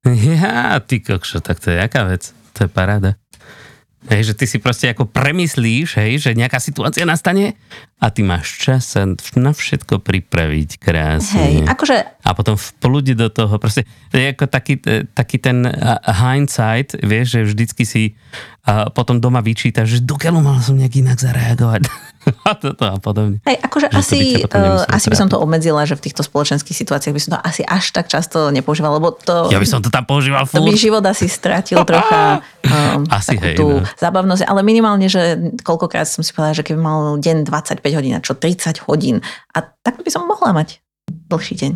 Ja, 0.34 0.79
ty 0.79 0.99
kokšo, 0.99 1.39
tak 1.39 1.60
to 1.60 1.69
je 1.69 1.77
jaká 1.77 2.03
vec? 2.06 2.32
To 2.53 2.63
je 2.63 2.69
paráda. 2.69 3.15
Hej, 4.11 4.31
že 4.31 4.33
ty 4.35 4.45
si 4.49 4.57
proste 4.59 4.91
ako 4.91 5.07
premyslíš, 5.07 5.95
hej, 5.95 6.19
že 6.19 6.35
nejaká 6.35 6.59
situácia 6.59 7.07
nastane 7.07 7.55
a 8.03 8.11
ty 8.11 8.19
máš 8.19 8.59
čas 8.59 8.99
sa 8.99 9.07
na 9.39 9.51
všetko 9.55 10.03
pripraviť 10.03 10.69
krásne. 10.75 11.39
Hej, 11.39 11.55
akože... 11.71 11.97
A 12.23 12.29
potom 12.35 12.59
vplúdi 12.59 13.15
do 13.15 13.31
toho, 13.31 13.55
proste, 13.55 13.87
je 14.11 14.35
ako 14.35 14.51
taký, 14.51 14.75
e, 14.83 15.07
taký 15.07 15.39
ten 15.39 15.63
hindsight, 16.03 16.99
vieš, 16.99 17.39
že 17.39 17.41
vždycky 17.47 17.83
si 17.87 18.03
a 18.63 18.88
potom 18.88 19.19
doma 19.19 19.43
vyčítaš, 19.43 19.99
že 19.99 19.99
dokiaľ 20.08 20.39
mal 20.39 20.63
som 20.63 20.80
nejak 20.80 20.95
inak 21.04 21.19
zareagovať. 21.19 21.84
a 22.47 22.56
toto 22.56 22.88
a 22.88 22.95
podobne. 22.95 23.43
Hej, 23.43 23.60
akože 23.60 23.88
že 23.91 23.95
asi, 23.99 24.19
uh, 24.39 24.88
asi 24.88 25.12
by 25.12 25.19
som 25.19 25.28
to 25.28 25.36
obmedzila, 25.36 25.84
že 25.84 25.99
v 25.99 26.08
týchto 26.08 26.23
spoločenských 26.23 26.71
situáciách 26.71 27.12
by 27.12 27.19
som 27.19 27.32
to 27.36 27.39
asi 27.43 27.67
až 27.67 27.91
tak 27.91 28.08
často 28.08 28.47
nepoužívala, 28.56 29.04
lebo 29.04 29.12
to... 29.19 29.52
Ja 29.52 29.60
by 29.60 29.67
som 29.67 29.84
to 29.84 29.91
tam 29.91 30.08
používal 30.08 30.47
furt. 30.47 30.63
To 30.63 30.67
by 30.67 30.80
život 30.80 31.04
asi 31.04 31.28
stratil 31.28 31.84
trocha 31.89 32.39
um, 32.63 33.04
asi 33.12 33.36
hej, 33.36 33.60
tú 33.60 33.84
no. 33.84 33.88
zábavnosť, 33.99 34.47
ale 34.47 34.63
minimálne, 34.63 35.12
že 35.12 35.52
koľkokrát 35.60 36.08
som 36.08 36.23
si 36.23 36.32
povedala, 36.32 36.56
že 36.56 36.63
keby 36.63 36.80
mal 36.80 37.19
deň 37.19 37.43
25 37.43 37.84
hodín, 37.99 38.15
čo 38.23 38.39
30 38.39 38.88
hodín, 38.88 39.19
a 39.52 39.60
tak 39.84 39.99
by 39.99 40.08
som 40.08 40.23
mohla 40.23 40.56
mať 40.56 40.80
dlhší 41.28 41.60
deň. 41.60 41.71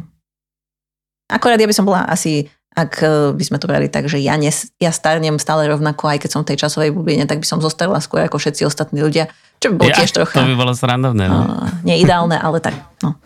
Akorát 1.28 1.60
ja 1.60 1.68
by 1.68 1.76
som 1.76 1.84
bola 1.84 2.08
asi 2.08 2.48
ak 2.78 2.92
e, 3.02 3.34
by 3.34 3.44
sme 3.44 3.58
to 3.58 3.66
brali 3.66 3.90
tak, 3.90 4.06
že 4.06 4.22
ja, 4.22 4.38
nes, 4.38 4.70
ja 4.78 4.94
starnem 4.94 5.42
stále 5.42 5.66
rovnako, 5.66 6.14
aj 6.14 6.22
keď 6.22 6.30
som 6.30 6.42
v 6.46 6.54
tej 6.54 6.58
časovej 6.62 6.94
bubline, 6.94 7.26
tak 7.26 7.42
by 7.42 7.48
som 7.50 7.58
zostala 7.58 7.98
skôr 7.98 8.22
ako 8.22 8.38
všetci 8.38 8.70
ostatní 8.70 9.02
ľudia, 9.02 9.26
čo 9.58 9.74
by 9.74 9.82
bolo 9.82 9.90
ja, 9.90 9.98
tiež 9.98 10.14
trocha... 10.14 10.38
To 10.38 10.46
by 10.46 10.54
bolo 10.54 10.78
srandovné. 10.78 11.26
No. 11.26 11.42
Uh, 11.42 11.66
neideálne, 11.82 12.38
ale 12.38 12.62
tak, 12.62 12.78
no. 13.02 13.18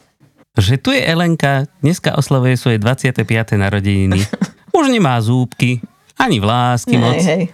Že 0.55 0.79
tu 0.79 0.95
je 0.95 1.03
Elenka, 1.03 1.67
dneska 1.83 2.15
oslavuje 2.15 2.55
svoje 2.55 2.79
25. 2.79 3.27
narodeniny. 3.59 4.23
Už 4.77 4.87
nemá 4.87 5.19
zúbky, 5.19 5.83
ani 6.15 6.39
vlásky 6.39 6.95
moc. 6.95 7.19
Hej. 7.19 7.51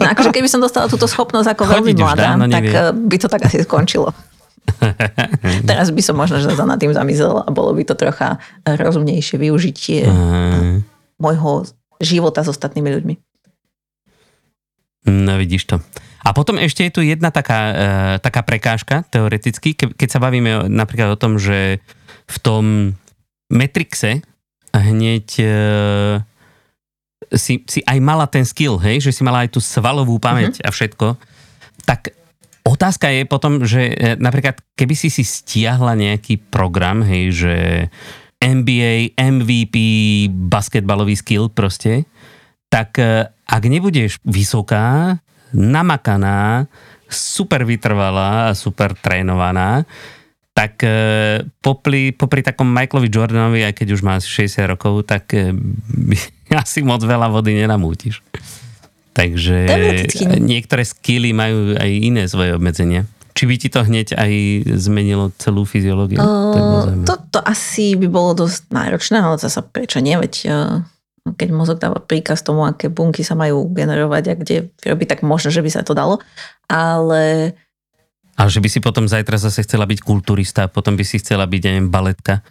No 0.00 0.08
akože 0.08 0.32
keby 0.32 0.48
som 0.48 0.64
dostala 0.64 0.88
túto 0.88 1.04
schopnosť 1.04 1.58
ako 1.58 1.62
veľmi 1.68 1.92
mladá, 1.98 2.40
tak. 2.48 2.64
E, 2.64 2.94
by 2.96 3.16
to 3.20 3.28
tak 3.28 3.44
asi 3.44 3.60
skončilo. 3.68 4.16
Teraz 5.68 5.92
by 5.92 6.02
som 6.04 6.16
možno 6.16 6.40
že 6.40 6.52
sa 6.52 6.64
nad 6.68 6.76
tým 6.76 6.92
zamyslel 6.92 7.44
a 7.44 7.48
bolo 7.52 7.72
by 7.72 7.84
to 7.88 7.96
trocha 7.96 8.36
rozumnejšie 8.64 9.36
využitie. 9.36 10.08
Uh 10.08 10.80
môjho 11.18 11.66
života 11.98 12.46
s 12.46 12.50
ostatnými 12.50 12.90
ľuďmi. 12.94 13.14
No 15.08 15.38
vidíš 15.38 15.70
to. 15.70 15.76
A 16.26 16.34
potom 16.34 16.58
ešte 16.58 16.84
je 16.84 16.92
tu 16.92 17.00
jedna 17.00 17.30
taká, 17.30 17.60
e, 17.70 17.74
taká 18.20 18.42
prekážka 18.42 19.06
teoreticky, 19.08 19.72
ke, 19.72 19.94
keď 19.94 20.08
sa 20.08 20.20
bavíme 20.20 20.66
napríklad 20.68 21.14
o 21.14 21.20
tom, 21.20 21.38
že 21.38 21.80
v 22.28 22.36
tom 22.42 22.64
Matrixe 23.48 24.20
hneď 24.76 25.26
e, 25.40 25.48
si, 27.32 27.64
si 27.64 27.80
aj 27.86 27.98
mala 28.04 28.28
ten 28.28 28.44
skill, 28.44 28.76
hej, 28.76 29.08
že 29.08 29.14
si 29.14 29.24
mala 29.24 29.48
aj 29.48 29.56
tú 29.56 29.60
svalovú 29.64 30.20
pamäť 30.20 30.60
uh-huh. 30.60 30.68
a 30.68 30.70
všetko, 30.74 31.06
tak 31.88 32.12
otázka 32.68 33.08
je 33.08 33.22
potom, 33.24 33.64
že 33.64 33.96
e, 33.96 34.20
napríklad 34.20 34.60
keby 34.76 34.92
si 34.92 35.08
si 35.08 35.24
stiahla 35.24 35.96
nejaký 35.96 36.36
program, 36.52 37.00
hej, 37.00 37.24
že 37.32 37.54
NBA, 38.38 39.18
MVP, 39.18 39.76
basketbalový 40.30 41.18
skill 41.18 41.50
proste, 41.50 42.06
tak 42.70 43.02
e, 43.02 43.26
ak 43.28 43.62
nebudeš 43.66 44.22
vysoká, 44.22 45.18
namakaná, 45.50 46.70
super 47.08 47.64
vytrvalá 47.64 48.52
a 48.52 48.56
super 48.56 48.94
trénovaná, 48.94 49.82
tak 50.54 50.82
e, 50.82 50.90
popri, 51.62 52.14
popri 52.14 52.42
takom 52.46 52.66
Michaelovi 52.70 53.08
Jordanovi, 53.10 53.62
aj 53.66 53.74
keď 53.74 53.88
už 53.94 54.02
má 54.06 54.18
60 54.22 54.70
rokov, 54.70 55.06
tak 55.08 55.34
e, 55.34 55.50
asi 56.62 56.86
moc 56.86 57.02
veľa 57.02 57.26
vody 57.30 57.58
nenamútiš. 57.58 58.22
Takže 59.18 59.66
niektoré 60.38 60.86
skily 60.86 61.34
majú 61.34 61.74
aj 61.74 61.90
iné 61.90 62.22
svoje 62.30 62.54
obmedzenia. 62.54 63.02
Či 63.38 63.46
by 63.46 63.54
ti 63.54 63.70
to 63.70 63.86
hneď 63.86 64.18
aj 64.18 64.32
zmenilo 64.82 65.30
celú 65.38 65.62
fyziológiu? 65.62 66.18
Uh, 66.18 67.06
to, 67.06 67.14
to 67.30 67.38
asi 67.38 67.94
by 67.94 68.10
bolo 68.10 68.34
dosť 68.34 68.66
náročné, 68.74 69.22
ale 69.22 69.38
zase 69.38 69.62
prečo 69.62 70.02
nie, 70.02 70.18
veď 70.18 70.34
uh, 70.50 70.82
keď 71.38 71.48
mozog 71.54 71.78
dáva 71.78 72.02
príkaz 72.02 72.42
tomu, 72.42 72.66
aké 72.66 72.90
bunky 72.90 73.22
sa 73.22 73.38
majú 73.38 73.70
generovať 73.70 74.24
a 74.26 74.34
kde 74.34 74.74
vyrobiť, 74.82 75.06
tak 75.06 75.20
možno, 75.22 75.54
že 75.54 75.62
by 75.62 75.70
sa 75.70 75.86
to 75.86 75.94
dalo. 75.94 76.18
Ale... 76.66 77.54
A 78.34 78.50
že 78.50 78.58
by 78.58 78.66
si 78.66 78.82
potom 78.82 79.06
zajtra 79.06 79.38
zase 79.38 79.62
chcela 79.62 79.86
byť 79.86 80.02
kulturista, 80.02 80.66
potom 80.66 80.98
by 80.98 81.06
si 81.06 81.22
chcela 81.22 81.46
byť, 81.46 81.62
neviem, 81.62 81.86
baletka 81.94 82.42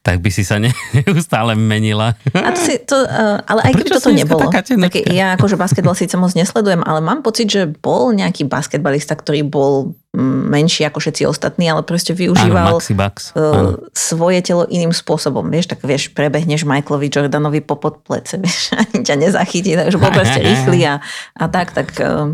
tak 0.00 0.24
by 0.24 0.30
si 0.32 0.48
sa 0.48 0.56
neustále 0.96 1.52
menila. 1.52 2.16
A 2.32 2.56
to 2.56 2.60
si, 2.60 2.80
to, 2.80 2.96
uh, 3.04 3.36
ale 3.44 3.60
aj 3.68 3.72
keby 3.76 3.90
toto 3.92 4.10
nebolo, 4.12 4.48
tak 4.48 4.96
ja 5.12 5.36
akože 5.36 5.60
basketbal 5.60 5.92
síce 5.92 6.16
moc 6.16 6.32
nesledujem, 6.32 6.80
ale 6.88 7.04
mám 7.04 7.20
pocit, 7.20 7.52
že 7.52 7.68
bol 7.68 8.16
nejaký 8.16 8.48
basketbalista, 8.48 9.12
ktorý 9.12 9.44
bol 9.44 9.92
mm, 10.16 10.48
menší 10.48 10.88
ako 10.88 11.04
všetci 11.04 11.28
ostatní, 11.28 11.68
ale 11.68 11.84
proste 11.84 12.16
využíval 12.16 12.80
áno, 12.80 12.96
Bucks, 12.96 13.36
uh, 13.36 13.76
svoje 13.92 14.40
telo 14.40 14.64
iným 14.72 14.96
spôsobom. 14.96 15.44
Vieš, 15.52 15.76
tak 15.76 15.84
vieš, 15.84 16.16
prebehneš 16.16 16.64
Michaelovi 16.64 17.12
Jordanovi 17.12 17.60
po 17.60 17.76
podplece, 17.76 18.40
vieš, 18.42 18.72
ani 18.72 19.04
ťa 19.04 19.14
nezachytí, 19.20 19.76
takže 19.76 20.00
bol 20.00 20.08
proste 20.16 20.40
rýchly 20.40 20.88
a, 20.88 21.04
a 21.36 21.44
tak, 21.52 21.76
tak 21.76 21.92
uh, 22.00 22.32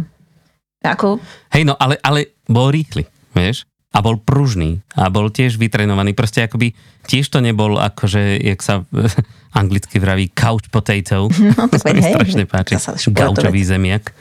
ako... 0.86 1.18
Hej, 1.50 1.66
no 1.66 1.74
ale, 1.82 1.98
ale 1.98 2.38
bol 2.46 2.70
rýchly, 2.70 3.10
vieš? 3.34 3.66
A 3.96 3.98
bol 4.04 4.20
pružný 4.20 4.84
a 4.92 5.08
bol 5.08 5.32
tiež 5.32 5.56
vytrenovaný. 5.56 6.12
Proste 6.12 6.44
akoby 6.44 6.76
tiež 7.08 7.32
to 7.32 7.40
nebol 7.40 7.80
akože, 7.80 8.36
jak 8.44 8.60
sa 8.60 8.84
anglicky 9.60 9.96
vraví, 9.96 10.28
couch 10.36 10.68
potato. 10.68 11.32
No, 11.32 11.64
to 11.72 11.80
sa 11.82 11.96
mi 11.96 12.04
strašne 12.04 12.44
páči. 12.44 12.76
Gaučový 13.08 13.64
zemiak. 13.64 14.12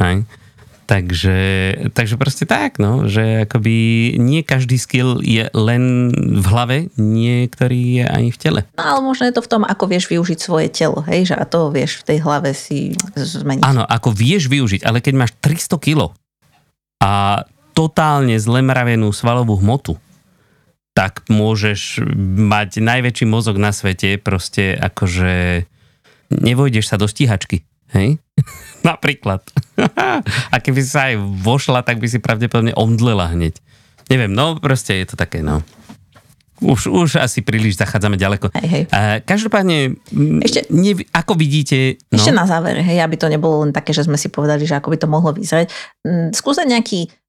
Aj. 0.00 0.24
Takže, 0.90 1.38
takže 1.94 2.18
proste 2.18 2.50
tak, 2.50 2.82
no, 2.82 3.06
že 3.06 3.46
akoby 3.46 4.18
nie 4.18 4.42
každý 4.42 4.74
skill 4.74 5.22
je 5.22 5.46
len 5.54 6.10
v 6.42 6.46
hlave, 6.50 6.90
niektorý 6.98 8.02
je 8.02 8.04
aj 8.10 8.24
v 8.34 8.38
tele. 8.42 8.60
No 8.74 8.82
ale 8.82 9.00
možno 9.06 9.30
je 9.30 9.38
to 9.38 9.46
v 9.46 9.50
tom, 9.54 9.62
ako 9.62 9.86
vieš 9.86 10.10
využiť 10.10 10.38
svoje 10.42 10.66
telo, 10.66 10.98
hej, 11.06 11.30
že 11.30 11.38
a 11.38 11.46
to 11.46 11.70
vieš 11.70 12.02
v 12.02 12.10
tej 12.10 12.18
hlave 12.26 12.50
si 12.58 12.98
zmeniť. 13.14 13.62
Áno, 13.62 13.86
ako 13.86 14.10
vieš 14.10 14.50
využiť, 14.50 14.82
ale 14.82 14.98
keď 14.98 15.14
máš 15.14 15.32
300 15.38 15.78
kilo 15.78 16.10
a 16.98 17.46
totálne 17.80 18.36
zlemravenú 18.36 19.08
svalovú 19.08 19.56
hmotu, 19.56 19.96
tak 20.92 21.24
môžeš 21.32 22.04
mať 22.36 22.84
najväčší 22.84 23.24
mozog 23.24 23.56
na 23.56 23.72
svete, 23.72 24.20
proste 24.20 24.76
akože 24.76 25.64
nevojdeš 26.28 26.92
sa 26.92 27.00
do 27.00 27.08
stíhačky, 27.08 27.64
hej? 27.96 28.20
Napríklad. 28.84 29.40
A 30.52 30.56
keby 30.60 30.80
sa 30.84 31.08
aj 31.08 31.24
vošla, 31.40 31.80
tak 31.80 32.04
by 32.04 32.06
si 32.12 32.20
pravdepodobne 32.20 32.76
omdlela 32.76 33.32
hneď. 33.32 33.56
Neviem, 34.12 34.28
no 34.28 34.60
proste 34.60 35.00
je 35.00 35.08
to 35.08 35.16
také, 35.16 35.40
no. 35.40 35.64
Už, 36.60 36.92
už 36.92 37.16
asi 37.16 37.40
príliš 37.40 37.80
zachádzame 37.80 38.20
ďaleko. 38.20 38.52
Hej, 38.52 38.68
hej. 38.68 38.84
Uh, 38.92 39.24
každopádne, 39.24 39.96
Ešte, 40.44 40.68
ne, 40.68 40.92
ako 41.08 41.32
vidíte... 41.32 41.96
No? 42.12 42.20
Ešte 42.20 42.36
na 42.36 42.44
záver, 42.44 42.84
hej, 42.84 43.00
aby 43.00 43.16
to 43.16 43.32
nebolo 43.32 43.64
len 43.64 43.72
také, 43.72 43.96
že 43.96 44.04
sme 44.04 44.20
si 44.20 44.28
povedali, 44.28 44.68
že 44.68 44.76
ako 44.76 44.92
by 44.92 44.98
to 45.00 45.08
mohlo 45.08 45.32
vyzerať. 45.32 45.72
Skúsať 46.36 46.68
nejaký 46.68 47.08
uh, 47.08 47.19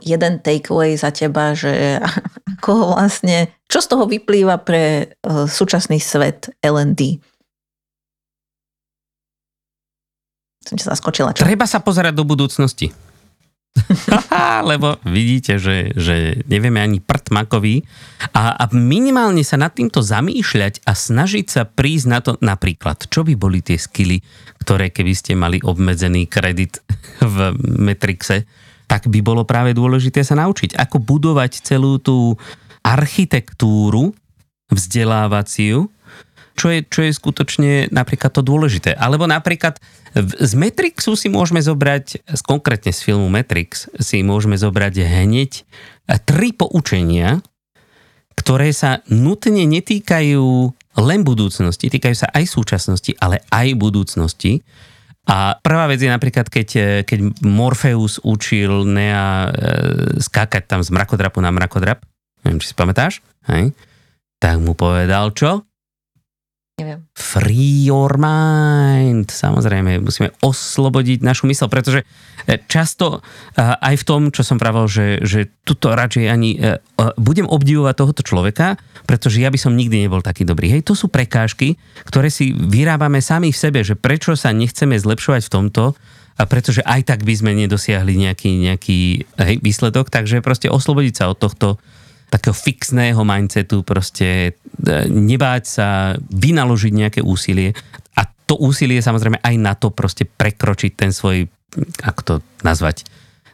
jeden 0.00 0.40
takeaway 0.40 0.96
za 0.96 1.10
teba, 1.14 1.52
že 1.52 2.00
ako 2.58 2.96
vlastne, 2.96 3.52
čo 3.68 3.84
z 3.84 3.86
toho 3.90 4.04
vyplýva 4.08 4.60
pre 4.62 5.14
uh, 5.24 5.44
súčasný 5.44 6.00
svet 6.00 6.52
L&D? 6.64 7.20
Som 10.64 10.80
ťa 10.80 10.96
zaskočila. 10.96 11.36
Čo? 11.36 11.44
Treba 11.44 11.68
sa 11.68 11.84
pozerať 11.84 12.16
do 12.16 12.24
budúcnosti. 12.24 12.88
Lebo 14.70 14.96
vidíte, 15.02 15.58
že, 15.58 15.90
že 15.98 16.46
nevieme 16.46 16.78
ani 16.78 17.02
prd 17.02 17.34
makový 17.34 17.82
a, 18.32 18.54
a 18.54 18.64
minimálne 18.70 19.42
sa 19.42 19.58
nad 19.58 19.74
týmto 19.74 20.00
zamýšľať 20.00 20.86
a 20.86 20.94
snažiť 20.94 21.46
sa 21.50 21.62
prísť 21.66 22.06
na 22.06 22.18
to 22.22 22.38
napríklad, 22.38 23.10
čo 23.10 23.26
by 23.26 23.34
boli 23.34 23.60
tie 23.60 23.76
skily, 23.76 24.22
ktoré 24.62 24.94
keby 24.94 25.12
ste 25.12 25.34
mali 25.34 25.58
obmedzený 25.60 26.30
kredit 26.30 26.80
v 27.34 27.52
Metrixe, 27.60 28.46
tak 28.86 29.08
by 29.08 29.20
bolo 29.24 29.42
práve 29.48 29.72
dôležité 29.72 30.20
sa 30.22 30.36
naučiť, 30.38 30.76
ako 30.76 31.00
budovať 31.00 31.64
celú 31.64 31.96
tú 31.98 32.36
architektúru 32.84 34.12
vzdelávaciu, 34.68 35.88
čo 36.54 36.66
je, 36.70 36.86
čo 36.86 37.00
je 37.02 37.10
skutočne 37.10 37.72
napríklad 37.90 38.30
to 38.30 38.42
dôležité. 38.44 38.94
Alebo 38.94 39.26
napríklad 39.26 39.82
z 40.14 40.52
Matrixu 40.54 41.18
si 41.18 41.26
môžeme 41.26 41.58
zobrať, 41.58 42.22
konkrétne 42.46 42.94
z 42.94 43.00
filmu 43.02 43.26
Matrix, 43.26 43.90
si 43.98 44.22
môžeme 44.22 44.54
zobrať 44.54 45.02
hneď 45.02 45.66
tri 46.22 46.54
poučenia, 46.54 47.42
ktoré 48.38 48.70
sa 48.70 49.02
nutne 49.10 49.66
netýkajú 49.66 50.46
len 51.02 51.20
budúcnosti, 51.26 51.90
týkajú 51.90 52.14
sa 52.14 52.30
aj 52.30 52.44
súčasnosti, 52.46 53.18
ale 53.18 53.42
aj 53.50 53.74
budúcnosti. 53.74 54.62
A 55.24 55.56
prvá 55.56 55.88
vec 55.88 56.04
je 56.04 56.12
napríklad, 56.12 56.52
keď, 56.52 56.68
e, 56.76 56.88
keď 57.08 57.44
Morpheus 57.48 58.20
učil 58.20 58.84
Nea 58.84 59.48
e, 59.48 59.50
skákať 60.20 60.68
tam 60.68 60.80
z 60.84 60.92
mrakodrapu 60.92 61.40
na 61.40 61.48
mrakodrap, 61.48 62.04
neviem, 62.44 62.60
či 62.60 62.72
si 62.72 62.76
pamätáš, 62.76 63.24
hej? 63.48 63.72
tak 64.36 64.60
mu 64.60 64.76
povedal 64.76 65.32
čo? 65.32 65.64
Neviem. 66.74 67.06
free 67.14 67.86
your 67.86 68.18
mind. 68.18 69.30
Samozrejme, 69.30 70.02
musíme 70.02 70.34
oslobodiť 70.42 71.22
našu 71.22 71.46
mysl, 71.46 71.70
pretože 71.70 72.02
e, 72.46 72.58
často 72.66 73.18
e, 73.18 73.62
aj 73.62 73.94
v 74.02 74.06
tom, 74.06 74.20
čo 74.34 74.42
som 74.42 74.58
pravil, 74.58 74.90
že, 74.90 75.22
že 75.22 75.50
tuto 75.62 75.94
radšej 75.94 76.24
ani 76.26 76.58
e, 76.58 76.78
budem 77.18 77.46
obdivovať 77.46 77.94
tohoto 77.94 78.22
človeka, 78.26 78.74
pretože 79.06 79.38
ja 79.38 79.54
by 79.54 79.58
som 79.58 79.78
nikdy 79.78 80.06
nebol 80.06 80.18
taký 80.18 80.42
dobrý. 80.42 80.70
Hej, 80.74 80.86
to 80.86 80.98
sú 80.98 81.06
prekážky, 81.10 81.78
ktoré 82.06 82.26
si 82.26 82.50
vyrábame 82.50 83.22
sami 83.22 83.54
v 83.54 83.58
sebe, 83.58 83.86
že 83.86 83.94
prečo 83.94 84.34
sa 84.34 84.50
nechceme 84.50 84.98
zlepšovať 84.98 85.46
v 85.46 85.52
tomto, 85.54 85.84
a 86.34 86.42
pretože 86.50 86.82
aj 86.82 87.06
tak 87.06 87.22
by 87.22 87.34
sme 87.38 87.54
nedosiahli 87.54 88.18
nejaký, 88.18 88.50
nejaký 88.66 88.98
hej, 89.38 89.56
výsledok, 89.62 90.10
takže 90.10 90.42
proste 90.42 90.66
oslobodiť 90.66 91.14
sa 91.14 91.30
od 91.30 91.38
tohto 91.38 91.78
takého 92.34 92.50
fixného 92.50 93.22
mindsetu, 93.22 93.86
proste 93.86 94.58
e, 94.58 95.06
nebáť 95.06 95.62
sa, 95.62 95.88
vynaložiť 96.18 96.90
nejaké 96.90 97.20
úsilie. 97.22 97.70
A 98.18 98.26
to 98.26 98.58
úsilie 98.58 98.98
samozrejme 98.98 99.38
aj 99.38 99.54
na 99.54 99.78
to 99.78 99.94
proste 99.94 100.26
prekročiť 100.26 100.98
ten 100.98 101.14
svoj, 101.14 101.46
ako 102.02 102.20
to 102.26 102.34
nazvať, 102.66 103.06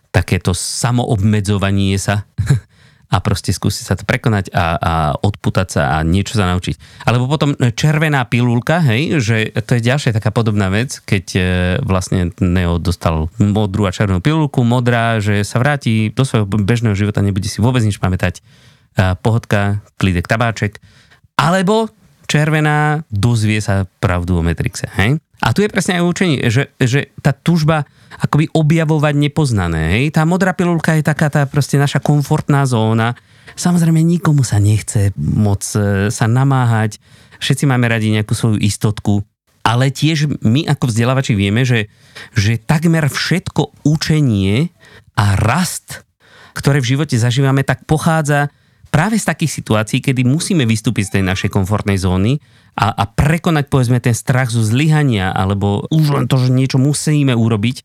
takéto 0.09 0.57
samoobmedzovanie 0.57 2.01
sa 2.01 2.25
a 3.11 3.17
proste 3.19 3.51
skúsiť 3.51 3.85
sa 3.85 3.99
to 3.99 4.07
prekonať 4.07 4.55
a, 4.55 4.79
a 4.79 4.93
odputať 5.19 5.69
sa 5.69 5.83
a 5.99 6.07
niečo 6.07 6.39
sa 6.39 6.47
naučiť. 6.47 7.05
Alebo 7.11 7.27
potom 7.27 7.59
červená 7.75 8.23
pilulka, 8.31 8.79
hej, 8.79 9.19
že 9.19 9.51
to 9.67 9.77
je 9.77 9.83
ďalšia 9.83 10.15
taká 10.15 10.31
podobná 10.31 10.71
vec, 10.71 11.03
keď 11.03 11.25
e, 11.35 11.41
vlastne 11.83 12.31
Neo 12.39 12.79
dostal 12.79 13.27
modrú 13.43 13.91
a 13.91 13.95
červenú 13.95 14.23
pilulku, 14.23 14.63
modrá, 14.63 15.19
že 15.19 15.43
sa 15.43 15.59
vráti 15.59 16.15
do 16.15 16.23
svojho 16.23 16.47
bežného 16.47 16.95
života, 16.95 17.19
nebude 17.19 17.51
si 17.51 17.59
vôbec 17.59 17.83
nič 17.83 17.99
pamätať, 17.99 18.39
e, 18.39 18.43
pohodka, 19.19 19.83
klídek, 19.99 20.31
tabáček, 20.31 20.79
alebo 21.35 21.91
červená, 22.31 23.03
dozvie 23.11 23.59
sa 23.59 23.91
pravdu 23.99 24.39
o 24.39 24.43
Matrixe, 24.47 24.87
hej. 24.95 25.19
A 25.41 25.57
tu 25.57 25.65
je 25.65 25.73
presne 25.73 25.97
aj 25.97 26.05
učenie, 26.05 26.39
že, 26.53 26.69
že 26.77 27.09
tá 27.25 27.33
tužba 27.33 27.89
akoby 28.21 28.53
objavovať 28.53 29.15
nepoznané. 29.17 29.97
Hej? 29.97 30.05
Tá 30.13 30.29
modrá 30.29 30.53
pilulka 30.53 30.93
je 31.01 31.05
taká 31.07 31.33
tá 31.33 31.49
proste 31.49 31.81
naša 31.81 32.05
komfortná 32.05 32.69
zóna. 32.69 33.17
Samozrejme 33.57 34.05
nikomu 34.05 34.45
sa 34.45 34.61
nechce 34.61 35.17
moc 35.17 35.65
e, 35.73 36.13
sa 36.13 36.27
namáhať. 36.29 37.01
Všetci 37.41 37.65
máme 37.65 37.89
radi 37.89 38.13
nejakú 38.13 38.37
svoju 38.37 38.61
istotku. 38.61 39.25
Ale 39.65 39.89
tiež 39.93 40.41
my 40.45 40.69
ako 40.69 40.93
vzdelávači 40.93 41.33
vieme, 41.37 41.65
že, 41.65 41.89
že 42.37 42.61
takmer 42.61 43.09
všetko 43.09 43.85
učenie 43.85 44.73
a 45.17 45.37
rast, 45.37 46.05
ktoré 46.57 46.81
v 46.85 46.97
živote 46.97 47.17
zažívame, 47.17 47.65
tak 47.65 47.85
pochádza 47.89 48.53
práve 48.89 49.17
z 49.17 49.29
takých 49.29 49.63
situácií, 49.63 50.03
kedy 50.03 50.27
musíme 50.27 50.67
vystúpiť 50.67 51.09
z 51.09 51.13
tej 51.21 51.25
našej 51.25 51.51
komfortnej 51.53 51.97
zóny 51.97 52.43
a, 52.77 52.87
a 52.95 53.05
prekonať 53.09 53.67
povedzme 53.67 53.99
ten 53.99 54.15
strach 54.15 54.51
zo 54.53 54.63
zlyhania 54.63 55.35
alebo 55.35 55.87
už 55.91 56.07
len 56.15 56.27
to, 56.31 56.39
že 56.39 56.55
niečo 56.55 56.79
musíme 56.79 57.35
urobiť 57.35 57.83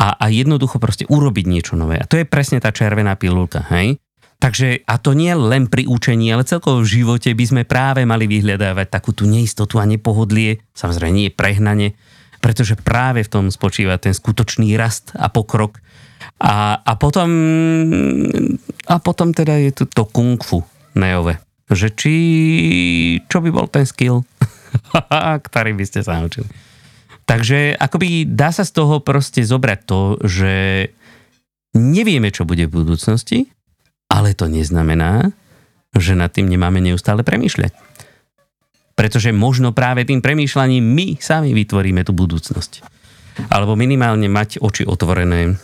a, 0.00 0.16
a 0.16 0.24
jednoducho 0.32 0.80
proste 0.80 1.04
urobiť 1.06 1.44
niečo 1.46 1.74
nové. 1.76 2.00
A 2.00 2.08
to 2.08 2.16
je 2.20 2.28
presne 2.28 2.58
tá 2.58 2.72
červená 2.72 3.14
pilulka, 3.14 3.64
hej? 3.70 4.00
Takže, 4.36 4.84
a 4.84 5.00
to 5.00 5.16
nie 5.16 5.32
len 5.32 5.64
pri 5.64 5.88
učení, 5.88 6.28
ale 6.28 6.44
celkovo 6.44 6.84
v 6.84 6.92
živote 7.00 7.32
by 7.32 7.44
sme 7.48 7.62
práve 7.64 8.04
mali 8.04 8.28
vyhľadávať 8.28 8.92
takú 8.92 9.16
tú 9.16 9.24
neistotu 9.24 9.80
a 9.80 9.88
nepohodlie, 9.88 10.60
samozrejme 10.76 11.12
nie 11.16 11.28
prehnane, 11.32 11.96
pretože 12.44 12.76
práve 12.76 13.24
v 13.24 13.32
tom 13.32 13.44
spočíva 13.48 13.96
ten 13.96 14.12
skutočný 14.12 14.76
rast 14.76 15.16
a 15.16 15.32
pokrok. 15.32 15.80
A, 16.36 16.84
a 16.84 16.92
potom 17.00 17.28
a 18.86 18.94
potom 19.00 19.32
teda 19.32 19.56
je 19.56 19.70
tu 19.72 19.84
to 19.88 20.04
kung 20.04 20.36
fu 20.36 20.60
neové. 20.92 21.40
Že 21.66 21.88
či, 21.98 22.14
čo 23.26 23.42
by 23.42 23.50
bol 23.50 23.66
ten 23.66 23.82
skill, 23.82 24.22
ktorý 25.46 25.72
by 25.74 25.84
ste 25.86 26.00
sa 26.06 26.22
naučili. 26.22 26.46
Takže 27.26 27.74
akoby 27.74 28.22
dá 28.30 28.54
sa 28.54 28.62
z 28.62 28.70
toho 28.70 29.02
proste 29.02 29.42
zobrať 29.42 29.80
to, 29.82 30.00
že 30.22 30.54
nevieme, 31.74 32.30
čo 32.30 32.46
bude 32.46 32.70
v 32.70 32.76
budúcnosti, 32.86 33.50
ale 34.06 34.38
to 34.38 34.46
neznamená, 34.46 35.34
že 35.90 36.14
nad 36.14 36.30
tým 36.30 36.46
nemáme 36.46 36.78
neustále 36.78 37.26
premýšľať. 37.26 37.74
Pretože 38.96 39.34
možno 39.34 39.74
práve 39.74 40.06
tým 40.08 40.24
premýšľaním 40.24 40.80
my 40.80 41.06
sami 41.20 41.52
vytvoríme 41.52 42.00
tú 42.06 42.16
budúcnosť. 42.16 42.80
Alebo 43.52 43.76
minimálne 43.76 44.30
mať 44.30 44.62
oči 44.62 44.88
otvorené 44.88 45.60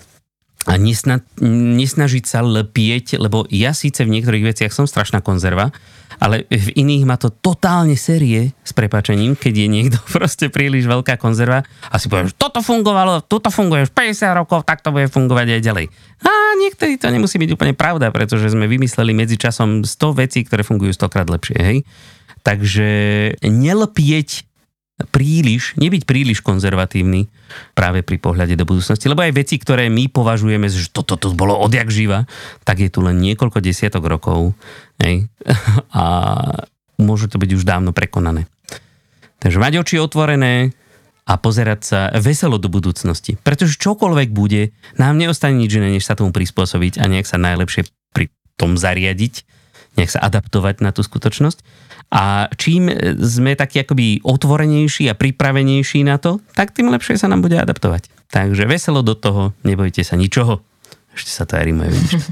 a 0.62 0.78
nesna, 0.78 1.26
nesnažiť 1.42 2.24
sa 2.26 2.40
lepieť, 2.42 3.18
lebo 3.18 3.46
ja 3.50 3.74
síce 3.74 4.06
v 4.06 4.14
niektorých 4.18 4.54
veciach 4.54 4.70
som 4.70 4.86
strašná 4.86 5.18
konzerva, 5.18 5.74
ale 6.22 6.46
v 6.46 6.68
iných 6.78 7.02
má 7.02 7.18
to 7.18 7.34
totálne 7.34 7.98
série 7.98 8.54
s 8.62 8.70
prepačením, 8.70 9.34
keď 9.34 9.54
je 9.58 9.68
niekto 9.68 9.98
proste 10.14 10.54
príliš 10.54 10.86
veľká 10.86 11.18
konzerva 11.18 11.66
a 11.90 11.94
si 11.98 12.06
poviem, 12.06 12.30
že 12.30 12.38
toto 12.38 12.62
fungovalo, 12.62 13.26
toto 13.26 13.50
funguje 13.50 13.90
už 13.90 13.92
50 13.94 14.38
rokov, 14.38 14.62
tak 14.62 14.86
to 14.86 14.94
bude 14.94 15.10
fungovať 15.10 15.58
aj 15.58 15.60
ďalej. 15.66 15.86
A 16.22 16.30
niektorí 16.62 16.94
to 16.94 17.10
nemusí 17.10 17.42
byť 17.42 17.50
úplne 17.58 17.74
pravda, 17.74 18.14
pretože 18.14 18.54
sme 18.54 18.70
vymysleli 18.70 19.10
medzi 19.10 19.34
časom 19.34 19.82
100 19.82 20.20
vecí, 20.22 20.46
ktoré 20.46 20.62
fungujú 20.62 20.94
100 20.94 21.10
krát 21.10 21.26
lepšie, 21.26 21.58
hej? 21.58 21.78
Takže 22.42 22.90
nelepieť 23.42 24.51
príliš, 25.09 25.74
nebyť 25.80 26.03
príliš 26.07 26.44
konzervatívny 26.44 27.26
práve 27.72 28.05
pri 28.05 28.16
pohľade 28.20 28.55
do 28.55 28.68
budúcnosti, 28.68 29.09
lebo 29.09 29.24
aj 29.24 29.34
veci, 29.34 29.57
ktoré 29.59 29.90
my 29.90 30.09
považujeme, 30.09 30.68
že 30.70 30.92
toto 30.92 31.18
to 31.18 31.32
bolo 31.34 31.59
odjak 31.59 31.88
živa, 31.88 32.28
tak 32.62 32.80
je 32.80 32.90
tu 32.92 33.03
len 33.03 33.18
niekoľko 33.18 33.59
desiatok 33.59 34.07
rokov 34.07 34.55
hej? 35.03 35.26
a 35.98 36.05
môže 37.00 37.26
to 37.26 37.40
byť 37.40 37.50
už 37.57 37.64
dávno 37.66 37.90
prekonané. 37.90 38.46
Takže 39.42 39.59
mať 39.59 39.82
oči 39.82 39.96
otvorené 39.98 40.70
a 41.26 41.38
pozerať 41.38 41.80
sa 41.82 42.00
veselo 42.18 42.59
do 42.59 42.66
budúcnosti. 42.70 43.38
Pretože 43.42 43.78
čokoľvek 43.78 44.30
bude, 44.34 44.74
nám 44.98 45.18
neostane 45.18 45.59
nič 45.59 45.78
iné, 45.78 45.94
než 45.94 46.07
sa 46.07 46.18
tomu 46.18 46.34
prispôsobiť 46.34 46.98
a 46.98 47.07
nejak 47.07 47.26
sa 47.26 47.38
najlepšie 47.38 47.86
pri 48.11 48.30
tom 48.59 48.74
zariadiť, 48.78 49.46
nejak 49.98 50.11
sa 50.11 50.20
adaptovať 50.22 50.82
na 50.82 50.90
tú 50.90 51.07
skutočnosť. 51.07 51.62
A 52.12 52.52
čím 52.60 52.92
sme 53.16 53.56
takí 53.56 53.80
akoby 53.80 54.20
otvorenejší 54.20 55.08
a 55.08 55.16
pripravenejší 55.16 56.04
na 56.04 56.20
to, 56.20 56.44
tak 56.52 56.76
tým 56.76 56.92
lepšie 56.92 57.16
sa 57.16 57.24
nám 57.32 57.40
bude 57.40 57.56
adaptovať. 57.56 58.12
Takže 58.28 58.68
veselo 58.68 59.00
do 59.00 59.16
toho, 59.16 59.56
nebojte 59.64 60.04
sa 60.04 60.20
ničoho. 60.20 60.60
Ešte 61.16 61.30
sa 61.32 61.44
to 61.48 61.56
aj 61.56 61.64
vidíš. 61.68 62.12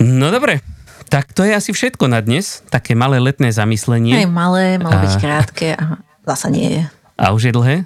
No 0.00 0.30
dobre, 0.30 0.62
tak 1.10 1.34
to 1.34 1.42
je 1.42 1.50
asi 1.50 1.74
všetko 1.74 2.06
na 2.06 2.22
dnes. 2.22 2.62
Také 2.70 2.94
malé 2.94 3.18
letné 3.18 3.50
zamyslenie. 3.50 4.22
Aj 4.22 4.30
malé, 4.30 4.78
malo 4.78 5.02
byť 5.02 5.14
krátke 5.18 5.74
a 5.74 5.98
zasa 6.22 6.46
nie 6.46 6.78
je. 6.78 6.82
A 7.18 7.34
už 7.34 7.50
je 7.50 7.52
dlhé? 7.52 7.76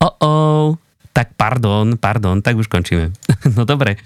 Oh, 0.00 0.14
oh, 0.24 0.66
tak 1.12 1.36
pardon, 1.36 2.00
pardon, 2.00 2.40
tak 2.40 2.56
už 2.56 2.66
končíme. 2.66 3.12
no 3.56 3.68
dobre, 3.68 4.00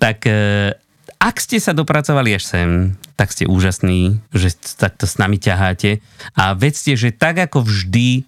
tak 0.00 0.24
e, 0.24 0.72
ak 1.18 1.42
ste 1.42 1.58
sa 1.58 1.74
dopracovali 1.74 2.38
až 2.38 2.46
sem, 2.46 2.70
tak 3.18 3.34
ste 3.34 3.50
úžasní, 3.50 4.22
že 4.30 4.54
takto 4.78 5.02
s 5.04 5.18
nami 5.18 5.42
ťaháte 5.42 5.98
a 6.38 6.54
vedzte, 6.54 6.94
že 6.94 7.10
tak 7.10 7.42
ako 7.42 7.66
vždy 7.66 8.22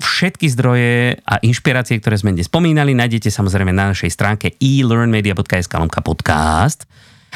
všetky 0.00 0.46
zdroje 0.48 1.20
a 1.20 1.34
inšpirácie, 1.44 2.00
ktoré 2.00 2.16
sme 2.16 2.32
dnes 2.32 2.48
spomínali, 2.48 2.96
nájdete 2.96 3.28
samozrejme 3.28 3.76
na 3.76 3.92
našej 3.92 4.08
stránke 4.08 4.56
elearnmedia.sk 4.56 5.74
podcast. 6.00 6.88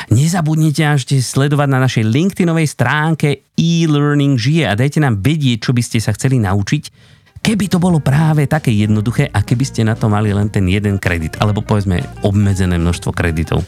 Nezabudnite 0.08 0.88
až 0.88 1.04
sledovať 1.04 1.68
na 1.68 1.84
našej 1.84 2.08
LinkedInovej 2.08 2.64
stránke 2.64 3.44
e-learning 3.60 4.40
žije 4.40 4.64
a 4.64 4.78
dajte 4.78 5.04
nám 5.04 5.20
vedieť, 5.20 5.68
čo 5.68 5.76
by 5.76 5.82
ste 5.84 6.00
sa 6.00 6.16
chceli 6.16 6.40
naučiť 6.40 7.12
Keby 7.42 7.66
to 7.66 7.82
bolo 7.82 7.98
práve 7.98 8.46
také 8.46 8.70
jednoduché 8.70 9.26
a 9.26 9.42
keby 9.42 9.66
ste 9.66 9.82
na 9.82 9.98
to 9.98 10.06
mali 10.06 10.30
len 10.30 10.46
ten 10.46 10.62
jeden 10.70 10.94
kredit, 11.02 11.42
alebo 11.42 11.58
povedzme 11.58 11.98
obmedzené 12.22 12.78
množstvo 12.78 13.10
kreditov. 13.10 13.66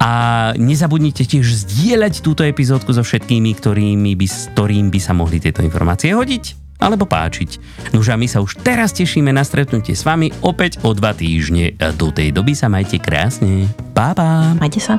A 0.00 0.10
nezabudnite 0.56 1.24
tiež 1.24 1.44
zdieľať 1.66 2.24
túto 2.24 2.42
epizódku 2.42 2.92
so 2.92 3.04
všetkými, 3.04 3.54
ktorými 3.56 4.12
by, 4.16 4.26
ktorým 4.56 4.86
by 4.88 5.00
sa 5.00 5.12
mohli 5.12 5.40
tieto 5.40 5.60
informácie 5.60 6.16
hodiť 6.16 6.60
alebo 6.80 7.04
páčiť. 7.04 7.60
Nož 7.92 8.08
a 8.08 8.16
my 8.16 8.24
sa 8.24 8.40
už 8.40 8.64
teraz 8.64 8.96
tešíme 8.96 9.28
na 9.28 9.44
stretnutie 9.44 9.92
s 9.92 10.02
vami 10.02 10.32
opäť 10.40 10.80
o 10.80 10.96
dva 10.96 11.12
týždne. 11.12 11.76
Do 12.00 12.08
tej 12.08 12.32
doby 12.32 12.56
sa 12.56 12.72
majte 12.72 12.96
krásne. 12.96 13.68
Pa, 13.92 14.16
pa. 14.16 14.56
Majte 14.56 14.80
sa. 14.80 14.96